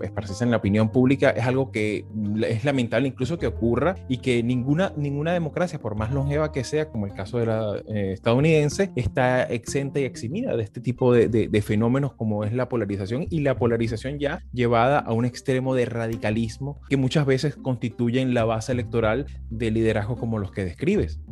esparcirse 0.02 0.44
en 0.44 0.52
la 0.52 0.58
opinión 0.58 0.90
pública, 0.92 1.32
es 1.32 1.46
algo 1.46 1.72
que 1.72 2.06
es 2.42 2.64
lamentable 2.64 3.08
incluso 3.08 3.38
que 3.38 3.48
ocurra 3.48 3.96
y 4.08 4.18
que 4.18 4.44
ninguna, 4.44 4.94
ninguna 4.96 5.34
democracia, 5.34 5.80
por 5.80 5.96
más 5.96 6.12
longeva 6.12 6.52
que 6.52 6.64
sea, 6.64 6.90
como 6.90 7.06
el 7.06 7.14
caso 7.14 7.40
de 7.40 7.46
la 7.46 7.78
eh, 7.88 8.14
estadounidense, 8.14 8.92
está 8.96 9.44
exenta 9.44 10.00
y 10.00 10.04
eximida 10.04 10.56
de 10.56 10.64
este 10.64 10.82
tipo 10.82 11.14
de, 11.14 11.28
de 11.28 11.62
fenómenos 11.62 12.14
como 12.14 12.44
es 12.44 12.54
la 12.54 12.70
polarización 12.70 13.26
y 13.30 13.42
la 13.42 13.58
polarización 13.58 14.20
ya 14.20 14.44
llevada 14.54 15.00
a 15.00 15.14
un 15.14 15.26
extremo 15.26 15.76
de 15.76 15.86
radicalismo 15.86 16.80
que 16.90 16.98
muchas 16.98 17.26
veces 17.26 17.56
constituyen 17.56 18.34
la 18.34 18.46
base 18.46 18.72
electoral 18.72 19.26
de 19.50 19.72
liderazgos 19.72 20.20
como 20.20 20.40
los 20.40 20.52
que 20.52 20.64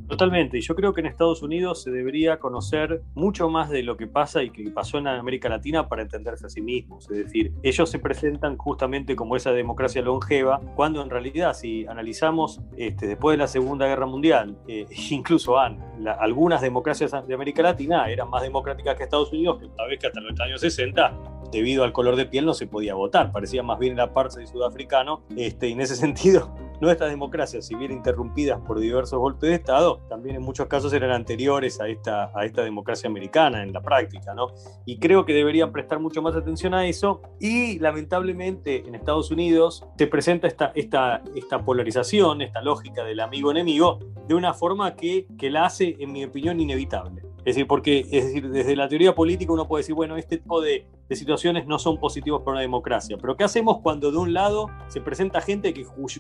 Totalmente, 0.08 0.58
y 0.58 0.62
yo 0.62 0.76
creo 0.76 0.92
que 0.92 1.02
en 1.02 1.08
Estados 1.08 1.44
Unidos 1.44 1.84
se 1.84 1.92
debería 1.92 2.40
conocer 2.40 3.04
mucho 3.14 3.48
más 3.48 3.70
de 3.70 3.84
lo 3.84 3.96
que 3.96 4.08
pasa 4.08 4.42
y 4.42 4.50
que 4.50 4.72
pasó 4.72 4.98
en 4.98 5.08
América 5.08 5.50
Latina 5.50 5.88
para 5.88 6.02
entenderse 6.02 6.48
a 6.48 6.50
sí 6.50 6.62
mismos. 6.62 7.10
Es 7.12 7.26
decir, 7.26 7.54
ellos 7.62 7.92
se 7.92 8.00
presentan 8.00 8.58
justamente 8.58 9.16
como 9.16 9.36
esa 9.36 9.52
democracia 9.52 10.02
longeva, 10.02 10.62
cuando 10.76 11.04
en 11.04 11.12
realidad, 11.12 11.54
si 11.54 11.86
analizamos 11.86 12.60
este, 12.76 13.06
después 13.06 13.36
de 13.36 13.38
la 13.38 13.48
Segunda 13.48 13.86
Guerra 13.86 14.08
Mundial, 14.08 14.58
eh, 14.68 14.88
incluso 15.12 15.60
algunas 15.60 16.62
democracias 16.62 17.12
de 17.28 17.34
América 17.34 17.62
Latina 17.62 18.10
eran 18.10 18.32
más 18.32 18.42
democráticas 18.42 18.96
que 18.96 19.04
Estados 19.04 19.32
Unidos, 19.32 19.60
que 19.60 19.66
una 19.66 19.86
vez 19.86 20.00
que 20.00 20.08
hasta 20.08 20.22
los 20.22 20.40
años 20.40 20.62
60 20.62 21.20
debido 21.52 21.84
al 21.84 21.92
color 21.92 22.16
de 22.16 22.26
piel 22.26 22.46
no 22.46 22.54
se 22.54 22.68
podía 22.68 22.94
votar, 22.94 23.32
parecía 23.32 23.64
más 23.64 23.80
bien 23.80 23.96
la 23.96 24.14
parte 24.14 24.46
sudafricano, 24.46 25.24
este, 25.36 25.70
y 25.70 25.74
en 25.74 25.82
ese 25.82 25.96
sentido 25.96 26.54
nuestras 26.82 27.10
democracias, 27.10 27.66
si 27.66 27.76
bien 27.76 27.92
interrumpidas 27.92 28.60
por 28.62 28.80
diversos 28.80 29.20
golpes 29.20 29.50
de 29.50 29.56
Estado, 29.56 30.02
también 30.10 30.36
en 30.36 30.42
muchos 30.42 30.68
casos 30.68 30.94
eran 30.94 31.12
anteriores 31.12 31.80
a 31.82 31.88
esta, 31.88 32.32
a 32.34 32.46
esta 32.46 32.64
democracia 32.64 33.10
americana 33.10 33.64
en 33.64 33.74
la 33.74 33.82
práctica, 33.82 34.34
¿no? 34.34 34.48
Y 34.86 34.98
creo 34.98 35.26
que 35.26 35.34
deberían 35.34 35.72
prestar 35.72 36.00
mucho 36.00 36.22
más 36.22 36.36
atención 36.36 36.74
a 36.74 36.86
eso. 36.88 37.22
Y 37.40 37.80
lamentablemente 37.80 38.88
en 38.88 38.96
Estados 38.96 39.32
Unidos 39.32 39.86
se 39.98 40.08
presenta 40.08 40.48
esta, 40.48 40.72
esta, 40.76 41.24
esta 41.36 41.64
polarización, 41.64 42.42
esta 42.42 42.62
lógica 42.62 43.04
del 43.04 43.20
amigo-enemigo, 43.20 44.00
de 44.28 44.36
una 44.36 44.54
forma 44.54 44.96
que, 44.96 45.28
que 45.38 45.50
la 45.50 45.66
hace, 45.66 45.96
en 46.00 46.12
mi 46.12 46.24
opinión, 46.24 46.60
inevitable. 46.60 47.24
Es 47.40 47.56
decir, 47.56 47.68
porque 47.68 48.02
es 48.12 48.26
decir, 48.26 48.50
desde 48.50 48.76
la 48.76 48.88
teoría 48.88 49.16
política 49.16 49.52
uno 49.52 49.68
puede 49.68 49.82
decir, 49.82 49.96
bueno, 49.96 50.18
este 50.18 50.38
tipo 50.38 50.62
de, 50.62 50.86
de 51.10 51.16
situaciones 51.16 51.66
no 51.66 51.80
son 51.80 51.98
positivos 51.98 52.42
para 52.42 52.54
una 52.54 52.62
democracia. 52.62 53.18
Pero 53.20 53.36
¿qué 53.36 53.44
hacemos 53.44 53.80
cuando 53.82 54.12
de 54.12 54.18
un 54.18 54.34
lado 54.34 54.68
se 54.88 55.02
presenta 55.02 55.42
gente 55.42 55.74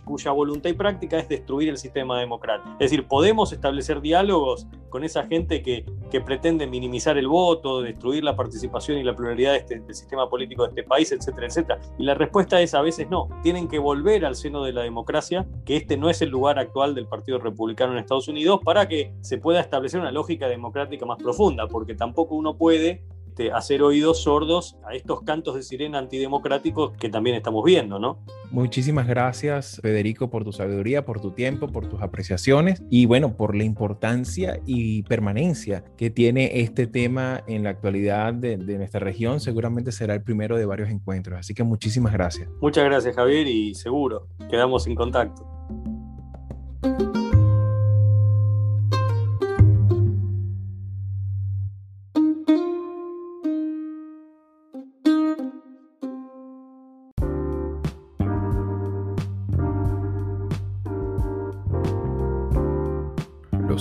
cuya 0.03 0.31
voluntad 0.31 0.69
y 0.69 0.73
práctica 0.73 1.19
es 1.19 1.29
destruir 1.29 1.69
el 1.69 1.77
sistema 1.77 2.19
democrático? 2.19 2.71
Es 2.79 2.89
decir, 2.89 3.07
podemos 3.07 3.53
establecer 3.53 4.01
diálogos 4.01 4.67
con 4.89 5.03
esa 5.03 5.27
gente 5.27 5.61
que, 5.61 5.85
que 6.09 6.21
pretende 6.21 6.65
minimizar 6.65 7.17
el 7.19 7.27
voto, 7.27 7.81
destruir 7.81 8.23
la 8.23 8.35
participación 8.35 8.97
y 8.97 9.03
la 9.03 9.15
pluralidad 9.15 9.55
este, 9.55 9.79
del 9.79 9.93
sistema 9.93 10.27
político 10.27 10.63
de 10.63 10.69
este 10.69 10.83
país, 10.83 11.11
etcétera, 11.11 11.45
etcétera. 11.45 11.79
Y 11.99 12.03
la 12.03 12.15
respuesta 12.15 12.59
es 12.59 12.73
a 12.73 12.81
veces 12.81 13.07
no. 13.09 13.29
Tienen 13.43 13.67
que 13.67 13.77
volver 13.77 14.25
al 14.25 14.35
seno 14.35 14.63
de 14.63 14.73
la 14.73 14.81
democracia, 14.81 15.47
que 15.65 15.77
este 15.77 15.97
no 15.97 16.09
es 16.09 16.23
el 16.23 16.29
lugar 16.29 16.57
actual 16.57 16.95
del 16.95 17.05
Partido 17.05 17.37
Republicano 17.37 17.93
en 17.93 17.99
Estados 17.99 18.27
Unidos, 18.27 18.61
para 18.65 18.87
que 18.87 19.13
se 19.21 19.37
pueda 19.37 19.59
establecer 19.59 19.99
una 19.99 20.11
lógica 20.11 20.47
democrática 20.47 21.05
más 21.05 21.21
profunda, 21.21 21.67
porque 21.67 21.93
tampoco 21.93 22.33
uno 22.33 22.57
puede 22.57 23.03
este, 23.39 23.53
hacer 23.53 23.81
oídos 23.81 24.23
sordos 24.23 24.77
a 24.85 24.93
estos 24.93 25.21
cantos 25.21 25.55
de 25.55 25.63
sirena 25.63 25.97
antidemocráticos 25.97 26.91
que 26.97 27.07
también 27.09 27.37
estamos 27.37 27.63
viendo, 27.63 27.97
¿no? 27.97 28.19
Muchísimas 28.51 29.07
gracias, 29.07 29.79
Federico, 29.81 30.29
por 30.29 30.43
tu 30.43 30.51
sabiduría, 30.51 31.05
por 31.05 31.21
tu 31.21 31.31
tiempo, 31.31 31.67
por 31.67 31.87
tus 31.87 32.01
apreciaciones 32.01 32.83
y 32.89 33.05
bueno, 33.05 33.37
por 33.37 33.55
la 33.55 33.63
importancia 33.63 34.59
y 34.65 35.03
permanencia 35.03 35.85
que 35.97 36.09
tiene 36.09 36.59
este 36.59 36.85
tema 36.85 37.41
en 37.47 37.63
la 37.63 37.69
actualidad 37.69 38.33
de, 38.33 38.57
de 38.57 38.77
nuestra 38.77 38.99
región. 38.99 39.39
Seguramente 39.39 39.93
será 39.93 40.15
el 40.15 40.23
primero 40.23 40.57
de 40.57 40.65
varios 40.65 40.89
encuentros. 40.89 41.39
Así 41.39 41.53
que 41.53 41.63
muchísimas 41.63 42.11
gracias. 42.11 42.49
Muchas 42.59 42.83
gracias, 42.83 43.15
Javier, 43.15 43.47
y 43.47 43.73
seguro, 43.73 44.27
quedamos 44.49 44.85
en 44.87 44.95
contacto. 44.95 45.47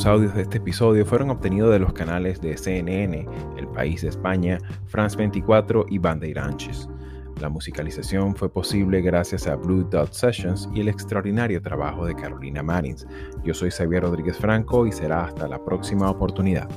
Audios 0.09 0.35
de 0.35 0.43
este 0.43 0.57
episodio 0.59 1.05
fueron 1.05 1.31
obtenidos 1.31 1.71
de 1.71 1.79
los 1.79 1.93
canales 1.93 2.41
de 2.41 2.57
CNN, 2.57 3.27
El 3.57 3.69
País 3.69 4.03
de 4.03 4.09
España, 4.09 4.59
France 4.87 5.17
24 5.17 5.87
y 5.89 5.99
Bandeirantes. 5.99 6.89
La 7.41 7.49
musicalización 7.49 8.35
fue 8.35 8.51
posible 8.51 9.03
gracias 9.03 9.47
a 9.47 9.57
Blue 9.57 9.85
Dot 9.85 10.13
Sessions 10.13 10.69
y 10.75 10.81
el 10.81 10.89
extraordinario 10.89 11.61
trabajo 11.61 12.07
de 12.07 12.15
Carolina 12.15 12.63
Marins. 12.63 13.07
Yo 13.45 13.53
soy 13.53 13.71
Xavier 13.71 14.03
Rodríguez 14.03 14.39
Franco 14.39 14.87
y 14.87 14.93
será 14.93 15.27
hasta 15.27 15.47
la 15.47 15.63
próxima 15.63 16.11
oportunidad. 16.11 16.69